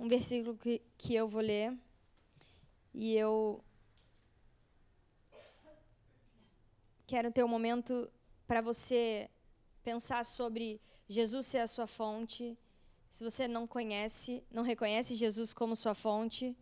um 0.00 0.08
versículo 0.08 0.56
que, 0.56 0.80
que 0.96 1.14
eu 1.14 1.28
vou 1.28 1.42
ler. 1.42 1.76
E 2.94 3.14
eu 3.14 3.62
quero 7.06 7.30
ter 7.30 7.44
um 7.44 7.48
momento 7.48 8.10
para 8.46 8.62
você 8.62 9.28
pensar 9.82 10.24
sobre 10.24 10.80
Jesus 11.06 11.46
ser 11.46 11.58
a 11.58 11.66
sua 11.66 11.86
fonte. 11.86 12.58
Se 13.10 13.22
você 13.22 13.46
não 13.46 13.66
conhece, 13.66 14.42
não 14.50 14.62
reconhece 14.62 15.14
Jesus 15.14 15.52
como 15.52 15.76
sua 15.76 15.94
fonte, 15.94 16.56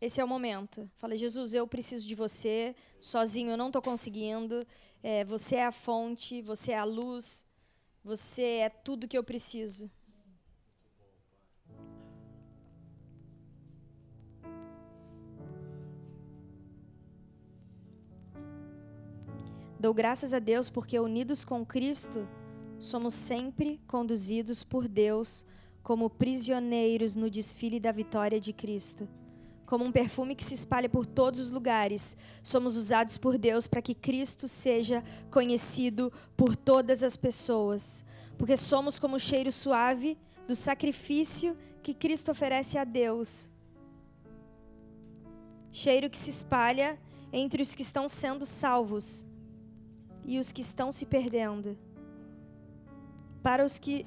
esse 0.00 0.20
é 0.20 0.24
o 0.24 0.28
momento. 0.28 0.88
Fala, 0.96 1.16
Jesus, 1.16 1.52
eu 1.52 1.66
preciso 1.66 2.06
de 2.06 2.14
você. 2.14 2.76
Sozinho 3.00 3.50
eu 3.50 3.56
não 3.56 3.68
estou 3.68 3.82
conseguindo. 3.82 4.64
É, 5.02 5.24
você 5.24 5.56
é 5.56 5.66
a 5.66 5.72
fonte, 5.72 6.42
você 6.42 6.72
é 6.72 6.78
a 6.78 6.84
luz, 6.84 7.44
você 8.04 8.42
é 8.42 8.68
tudo 8.68 9.08
que 9.08 9.18
eu 9.18 9.24
preciso. 9.24 9.90
Dou 19.84 19.92
graças 19.92 20.32
a 20.32 20.38
Deus 20.38 20.70
porque, 20.70 20.98
unidos 20.98 21.44
com 21.44 21.62
Cristo, 21.62 22.26
somos 22.78 23.12
sempre 23.12 23.78
conduzidos 23.86 24.64
por 24.64 24.88
Deus 24.88 25.44
como 25.82 26.08
prisioneiros 26.08 27.14
no 27.14 27.28
desfile 27.28 27.78
da 27.78 27.92
vitória 27.92 28.40
de 28.40 28.54
Cristo. 28.54 29.06
Como 29.66 29.84
um 29.84 29.92
perfume 29.92 30.34
que 30.34 30.42
se 30.42 30.54
espalha 30.54 30.88
por 30.88 31.04
todos 31.04 31.38
os 31.38 31.50
lugares, 31.50 32.16
somos 32.42 32.78
usados 32.78 33.18
por 33.18 33.36
Deus 33.36 33.66
para 33.66 33.82
que 33.82 33.94
Cristo 33.94 34.48
seja 34.48 35.04
conhecido 35.30 36.10
por 36.34 36.56
todas 36.56 37.02
as 37.02 37.14
pessoas. 37.14 38.06
Porque 38.38 38.56
somos 38.56 38.98
como 38.98 39.16
o 39.16 39.20
cheiro 39.20 39.52
suave 39.52 40.16
do 40.48 40.56
sacrifício 40.56 41.54
que 41.82 41.92
Cristo 41.92 42.30
oferece 42.30 42.78
a 42.78 42.84
Deus. 42.84 43.50
Cheiro 45.70 46.08
que 46.08 46.16
se 46.16 46.30
espalha 46.30 46.98
entre 47.30 47.62
os 47.62 47.74
que 47.74 47.82
estão 47.82 48.08
sendo 48.08 48.46
salvos 48.46 49.26
e 50.24 50.38
os 50.38 50.52
que 50.52 50.60
estão 50.60 50.90
se 50.90 51.06
perdendo. 51.06 51.76
Para 53.42 53.64
os 53.64 53.78
que 53.78 54.06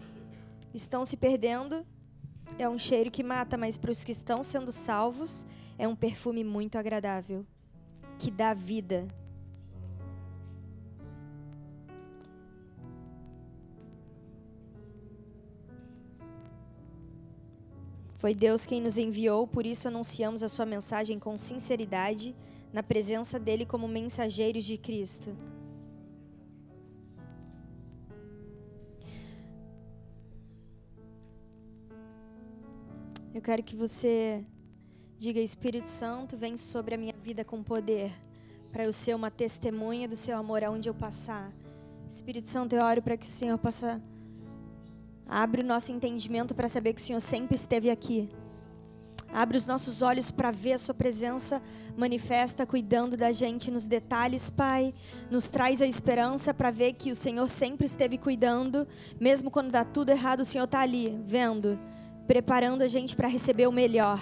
estão 0.73 1.05
se 1.05 1.15
perdendo, 1.15 1.85
é 2.57 2.67
um 2.67 2.77
cheiro 2.77 3.11
que 3.11 3.23
mata, 3.23 3.57
mas 3.57 3.77
para 3.77 3.91
os 3.91 4.03
que 4.03 4.11
estão 4.11 4.41
sendo 4.41 4.71
salvos, 4.71 5.45
é 5.77 5.87
um 5.87 5.95
perfume 5.95 6.43
muito 6.43 6.77
agradável, 6.77 7.45
que 8.17 8.31
dá 8.31 8.53
vida. 8.53 9.07
Foi 18.15 18.33
Deus 18.33 18.65
quem 18.65 18.81
nos 18.81 18.97
enviou, 18.97 19.45
por 19.45 19.63
isso 19.63 19.87
anunciamos 19.87 20.41
a 20.41 20.47
sua 20.47 20.65
mensagem 20.65 21.19
com 21.19 21.37
sinceridade, 21.37 22.35
na 22.73 22.81
presença 22.81 23.39
dele 23.39 23.63
como 23.63 23.87
mensageiros 23.87 24.65
de 24.65 24.75
Cristo. 24.77 25.37
Quero 33.47 33.63
que 33.63 33.77
você 33.77 34.43
diga: 35.17 35.39
Espírito 35.39 35.89
Santo, 35.89 36.35
vem 36.35 36.57
sobre 36.57 36.95
a 36.95 36.97
minha 36.97 37.13
vida 37.13 37.45
com 37.45 37.63
poder, 37.63 38.11
para 38.73 38.83
eu 38.83 38.91
ser 38.91 39.15
uma 39.15 39.31
testemunha 39.31 40.05
do 40.05 40.17
seu 40.17 40.37
amor 40.37 40.65
aonde 40.65 40.89
eu 40.89 40.93
passar. 40.93 41.49
Espírito 42.09 42.49
Santo, 42.49 42.75
eu 42.75 42.83
oro 42.83 43.01
para 43.01 43.15
que 43.15 43.25
o 43.25 43.29
Senhor 43.29 43.57
possa 43.57 44.01
abre 45.25 45.61
o 45.61 45.65
nosso 45.65 45.93
entendimento 45.93 46.53
para 46.53 46.67
saber 46.67 46.91
que 46.91 46.99
o 46.99 47.03
Senhor 47.03 47.21
sempre 47.21 47.55
esteve 47.55 47.89
aqui. 47.89 48.29
Abre 49.31 49.55
os 49.55 49.65
nossos 49.65 50.01
olhos 50.01 50.29
para 50.29 50.51
ver 50.51 50.73
a 50.73 50.77
Sua 50.77 50.93
presença 50.93 51.61
manifesta, 51.95 52.65
cuidando 52.65 53.15
da 53.15 53.31
gente 53.31 53.71
nos 53.71 53.85
detalhes, 53.85 54.49
Pai. 54.49 54.93
Nos 55.31 55.47
traz 55.47 55.81
a 55.81 55.87
esperança 55.87 56.53
para 56.53 56.69
ver 56.69 56.93
que 56.95 57.11
o 57.11 57.15
Senhor 57.15 57.47
sempre 57.47 57.85
esteve 57.85 58.17
cuidando, 58.17 58.85
mesmo 59.17 59.49
quando 59.49 59.71
dá 59.71 59.85
tudo 59.85 60.09
errado, 60.09 60.41
o 60.41 60.45
Senhor 60.45 60.65
está 60.65 60.81
ali, 60.81 61.17
vendo 61.23 61.79
preparando 62.27 62.81
a 62.81 62.87
gente 62.87 63.15
para 63.15 63.27
receber 63.27 63.67
o 63.67 63.71
melhor. 63.71 64.19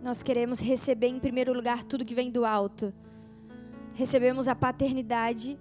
Nós 0.00 0.22
queremos 0.22 0.60
receber 0.60 1.08
em 1.08 1.18
primeiro 1.18 1.52
lugar 1.52 1.82
tudo 1.82 2.04
que 2.04 2.14
vem 2.14 2.30
do 2.30 2.44
alto. 2.44 2.92
Recebemos 3.94 4.46
a 4.46 4.54
paternidade 4.54 5.58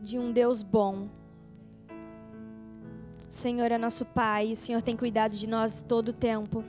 de 0.00 0.18
um 0.18 0.32
Deus 0.32 0.62
bom. 0.62 1.08
O 3.28 3.32
Senhor 3.32 3.70
é 3.70 3.78
nosso 3.78 4.04
Pai, 4.04 4.52
o 4.52 4.56
Senhor 4.56 4.80
tem 4.80 4.96
cuidado 4.96 5.36
de 5.36 5.48
nós 5.48 5.82
todo 5.82 6.08
o 6.08 6.12
tempo. 6.12 6.64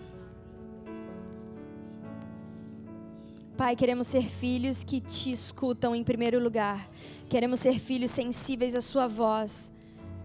Pai, 3.56 3.76
queremos 3.76 4.08
ser 4.08 4.24
filhos 4.24 4.84
que 4.84 5.00
te 5.00 5.32
escutam 5.32 5.96
em 5.96 6.04
primeiro 6.04 6.40
lugar. 6.40 6.90
Queremos 7.30 7.60
ser 7.60 7.80
filhos 7.80 8.10
sensíveis 8.10 8.74
à 8.74 8.82
sua 8.82 9.06
voz. 9.08 9.72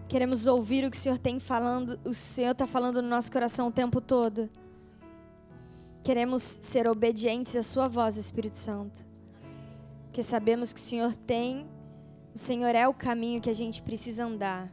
Queremos 0.07 0.47
ouvir 0.47 0.85
o 0.85 0.91
que 0.91 0.95
o 0.95 0.99
Senhor 0.99 1.17
tem 1.17 1.37
falando, 1.37 1.99
o 2.05 2.13
Senhor 2.13 2.51
está 2.51 2.65
falando 2.65 3.01
no 3.01 3.09
nosso 3.09 3.29
coração 3.29 3.67
o 3.67 3.71
tempo 3.71 3.99
todo. 3.99 4.49
Queremos 6.01 6.41
ser 6.41 6.87
obedientes 6.87 7.57
à 7.57 7.61
Sua 7.61 7.89
voz, 7.89 8.15
Espírito 8.15 8.57
Santo. 8.57 9.05
Porque 10.05 10.23
sabemos 10.23 10.71
que 10.71 10.79
o 10.79 10.83
Senhor 10.83 11.13
tem, 11.13 11.67
o 12.33 12.37
Senhor 12.37 12.73
é 12.73 12.87
o 12.87 12.93
caminho 12.93 13.41
que 13.41 13.49
a 13.49 13.53
gente 13.53 13.81
precisa 13.81 14.23
andar. 14.23 14.71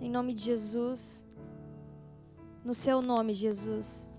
Em 0.00 0.10
nome 0.10 0.34
de 0.34 0.42
Jesus, 0.42 1.24
no 2.64 2.74
Seu 2.74 3.00
nome, 3.00 3.32
Jesus, 3.32 4.10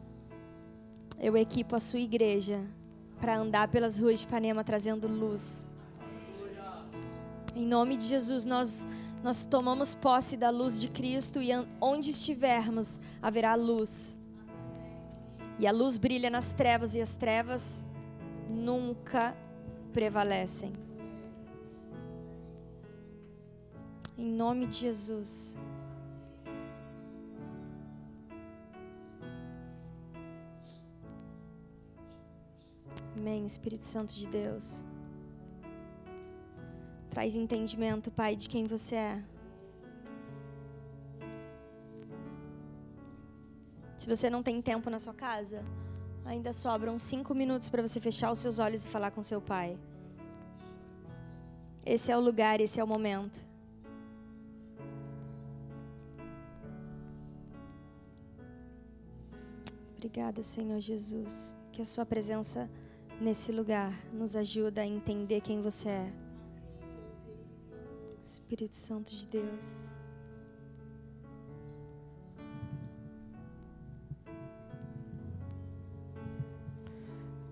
eu 1.20 1.36
equipo 1.36 1.76
a 1.76 1.82
Sua 1.82 2.00
igreja 2.00 2.66
para 3.20 3.38
andar 3.38 3.68
pelas 3.68 3.98
ruas 4.00 4.20
de 4.20 4.26
Ipanema 4.26 4.64
trazendo 4.64 5.06
luz 5.06 5.68
em 7.56 7.66
nome 7.66 7.98
de 7.98 8.06
Jesus, 8.06 8.46
nós, 8.46 8.88
nós 9.24 9.46
tomamos 9.46 9.94
posse 9.94 10.36
da 10.36 10.50
luz 10.50 10.80
de 10.80 10.88
Cristo 10.89 11.42
e 11.42 11.50
onde 11.80 12.12
estivermos 12.12 13.00
haverá 13.22 13.56
luz. 13.56 14.20
E 15.60 15.68
a 15.68 15.72
luz 15.72 15.98
brilha 15.98 16.30
nas 16.30 16.52
trevas 16.52 16.96
e 16.96 17.02
as 17.02 17.16
trevas 17.16 17.86
nunca 18.50 19.36
prevalecem. 19.92 20.74
Em 24.18 24.32
nome 24.32 24.66
de 24.66 24.76
Jesus. 24.76 25.58
Amém, 33.16 33.46
Espírito 33.46 33.86
Santo 33.86 34.13
de 34.13 34.28
Deus. 34.28 34.84
Traz 37.13 37.36
entendimento, 37.36 38.10
Pai, 38.10 38.36
de 38.36 38.49
quem 38.49 38.65
você 38.65 38.95
é. 38.95 39.23
Se 43.99 44.08
você 44.10 44.32
não 44.32 44.41
tem 44.41 44.60
tempo 44.60 44.89
na 44.89 44.97
sua 44.97 45.13
casa, 45.13 45.63
ainda 46.26 46.52
sobram 46.52 46.97
cinco 46.97 47.36
minutos 47.36 47.69
para 47.69 47.84
você 47.84 47.99
fechar 47.99 48.32
os 48.32 48.39
seus 48.39 48.58
olhos 48.58 48.84
e 48.84 48.89
falar 48.89 49.12
com 49.12 49.21
seu 49.21 49.39
Pai. 49.39 49.78
Esse 51.86 52.12
é 52.12 52.17
o 52.17 52.19
lugar, 52.19 52.60
esse 52.60 52.80
é 52.80 52.84
o 52.84 52.88
momento. 52.88 53.47
Obrigada, 59.95 60.41
Senhor 60.41 60.80
Jesus, 60.80 61.56
que 61.71 61.82
a 61.82 61.86
Sua 61.86 62.08
presença 62.08 62.67
nesse 63.21 63.52
lugar 63.52 63.93
nos 64.12 64.36
ajuda 64.36 64.82
a 64.82 64.86
entender 64.86 65.41
quem 65.41 65.62
você 65.62 65.89
é. 65.89 66.23
Espírito 68.34 68.76
Santo 68.76 69.15
de 69.15 69.28
Deus. 69.28 69.89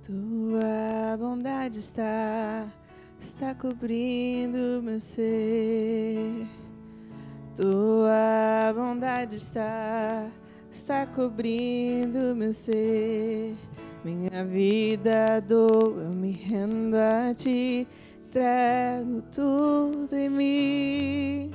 Tua 0.02 1.16
bondade 1.20 1.78
está, 1.78 2.68
está 3.20 3.54
cobrindo 3.54 4.82
meu 4.82 5.00
ser. 5.00 6.48
Tua 7.56 8.74
bondade 8.74 9.36
está, 9.36 10.32
está 10.72 11.06
cobrindo 11.06 12.36
meu 12.36 12.54
ser. 12.54 13.56
Minha 14.04 14.44
vida 14.44 15.40
dou, 15.42 16.02
eu 16.02 16.10
me 16.10 16.32
rendo 16.32 16.96
a 16.96 17.36
ti, 17.36 17.88
entrego 18.32 19.22
tudo 19.34 20.16
em 20.16 20.30
mim. 20.30 21.52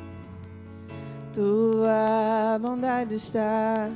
Tua 1.32 2.58
bondade 2.60 3.14
está, 3.14 3.90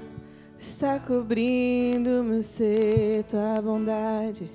está 0.58 0.98
cobrindo 0.98 2.24
meu 2.24 2.42
ser, 2.42 3.24
tua 3.24 3.60
bondade, 3.60 4.50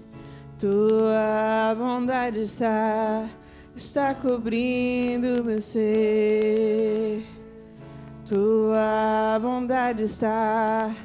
tua 0.58 1.76
bondade 1.78 2.40
está, 2.42 3.30
está 3.76 4.16
cobrindo 4.16 5.44
meu 5.44 5.62
ser. 5.62 7.24
Tua 8.28 9.38
bondade 9.40 10.02
está, 10.02 10.96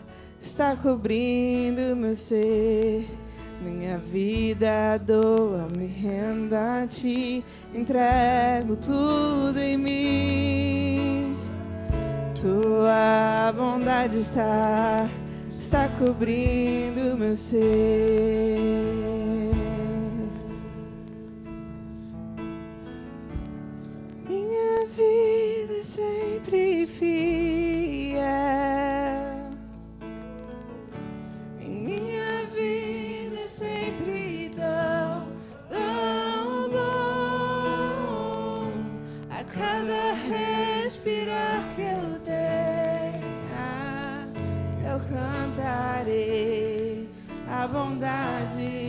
está 0.40 0.74
cobrindo 0.74 1.94
meu 1.94 2.16
ser. 2.16 3.19
Minha 3.62 3.98
vida 3.98 4.96
doa, 4.96 5.68
me 5.76 5.86
rendo 5.86 6.54
a 6.54 6.86
ti, 6.86 7.44
entrego 7.74 8.74
tudo 8.76 9.58
em 9.58 9.76
mim. 9.76 11.36
Tua 12.40 13.52
bondade 13.54 14.18
está, 14.18 15.06
está 15.46 15.88
cobrindo 15.98 17.18
meu 17.18 17.34
ser. 17.34 17.60
Minha 24.26 24.86
vida 24.86 25.74
é 25.74 25.82
sempre 25.82 26.86
fiel. 26.86 27.49
Bondade 48.00 48.79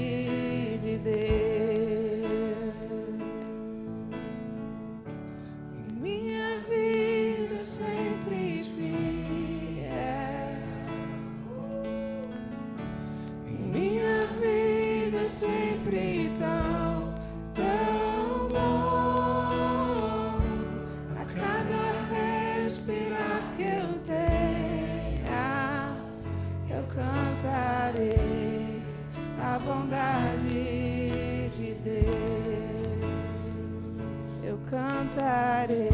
cantarei 35.12 35.90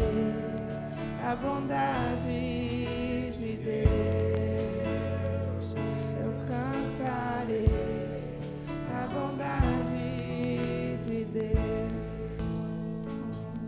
a 1.24 1.34
bondade 1.34 3.30
de 3.32 3.56
Deus. 3.64 3.86
Eu 6.20 6.32
cantarei 6.46 7.66
a 8.94 9.06
bondade 9.08 10.98
de 11.02 11.24
Deus. 11.24 11.92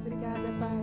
Obrigada, 0.01 0.49
Pai. 0.61 0.83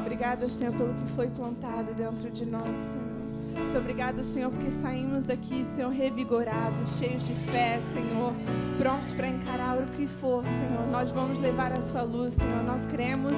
Obrigada, 0.00 0.48
Senhor, 0.48 0.72
pelo 0.74 0.94
que 0.94 1.06
foi 1.08 1.28
plantado 1.28 1.92
dentro 1.94 2.30
de 2.30 2.46
nós, 2.46 2.62
Senhor. 2.64 3.15
Muito 3.56 3.78
obrigada, 3.78 4.22
Senhor, 4.22 4.50
porque 4.50 4.70
saímos 4.70 5.24
daqui, 5.24 5.64
Senhor, 5.64 5.90
revigorados, 5.90 6.98
cheios 6.98 7.26
de 7.26 7.34
fé, 7.34 7.80
Senhor, 7.92 8.32
prontos 8.78 9.12
para 9.14 9.28
encarar 9.28 9.78
o 9.78 9.86
que 9.86 10.06
for, 10.06 10.44
Senhor. 10.46 10.86
Nós 10.90 11.10
vamos 11.10 11.40
levar 11.40 11.72
a 11.72 11.80
Sua 11.80 12.02
luz, 12.02 12.34
Senhor. 12.34 12.62
Nós 12.64 12.84
cremos 12.86 13.32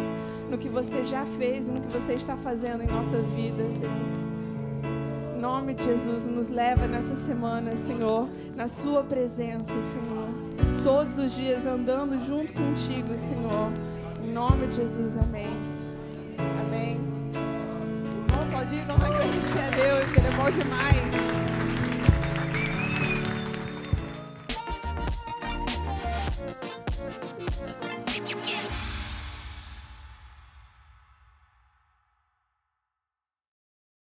no 0.50 0.58
que 0.58 0.68
você 0.68 1.04
já 1.04 1.24
fez 1.24 1.68
e 1.68 1.70
no 1.70 1.80
que 1.80 1.88
você 1.88 2.14
está 2.14 2.36
fazendo 2.36 2.82
em 2.82 2.86
nossas 2.86 3.32
vidas, 3.32 3.72
Deus. 3.74 4.38
Em 5.36 5.40
nome 5.40 5.74
de 5.74 5.84
Jesus, 5.84 6.26
nos 6.26 6.48
leva 6.48 6.88
nessa 6.88 7.14
semana, 7.14 7.76
Senhor, 7.76 8.28
na 8.56 8.66
Sua 8.66 9.04
presença, 9.04 9.66
Senhor. 9.66 10.28
Todos 10.82 11.16
os 11.18 11.34
dias 11.36 11.64
andando 11.64 12.18
junto 12.26 12.52
contigo, 12.52 13.16
Senhor. 13.16 13.70
Em 14.22 14.32
nome 14.32 14.66
de 14.66 14.76
Jesus, 14.76 15.16
amém. 15.16 15.67
Amém. 18.68 18.68
Bom, 18.68 18.74
pode 18.74 18.74
ir, 18.74 18.84
vamos 18.84 19.04
agradecer 19.04 19.58
a 19.58 19.70
Deus, 19.70 20.16
Ele 20.16 20.26
é 20.26 20.30
bom 20.32 20.50
demais. 20.50 21.27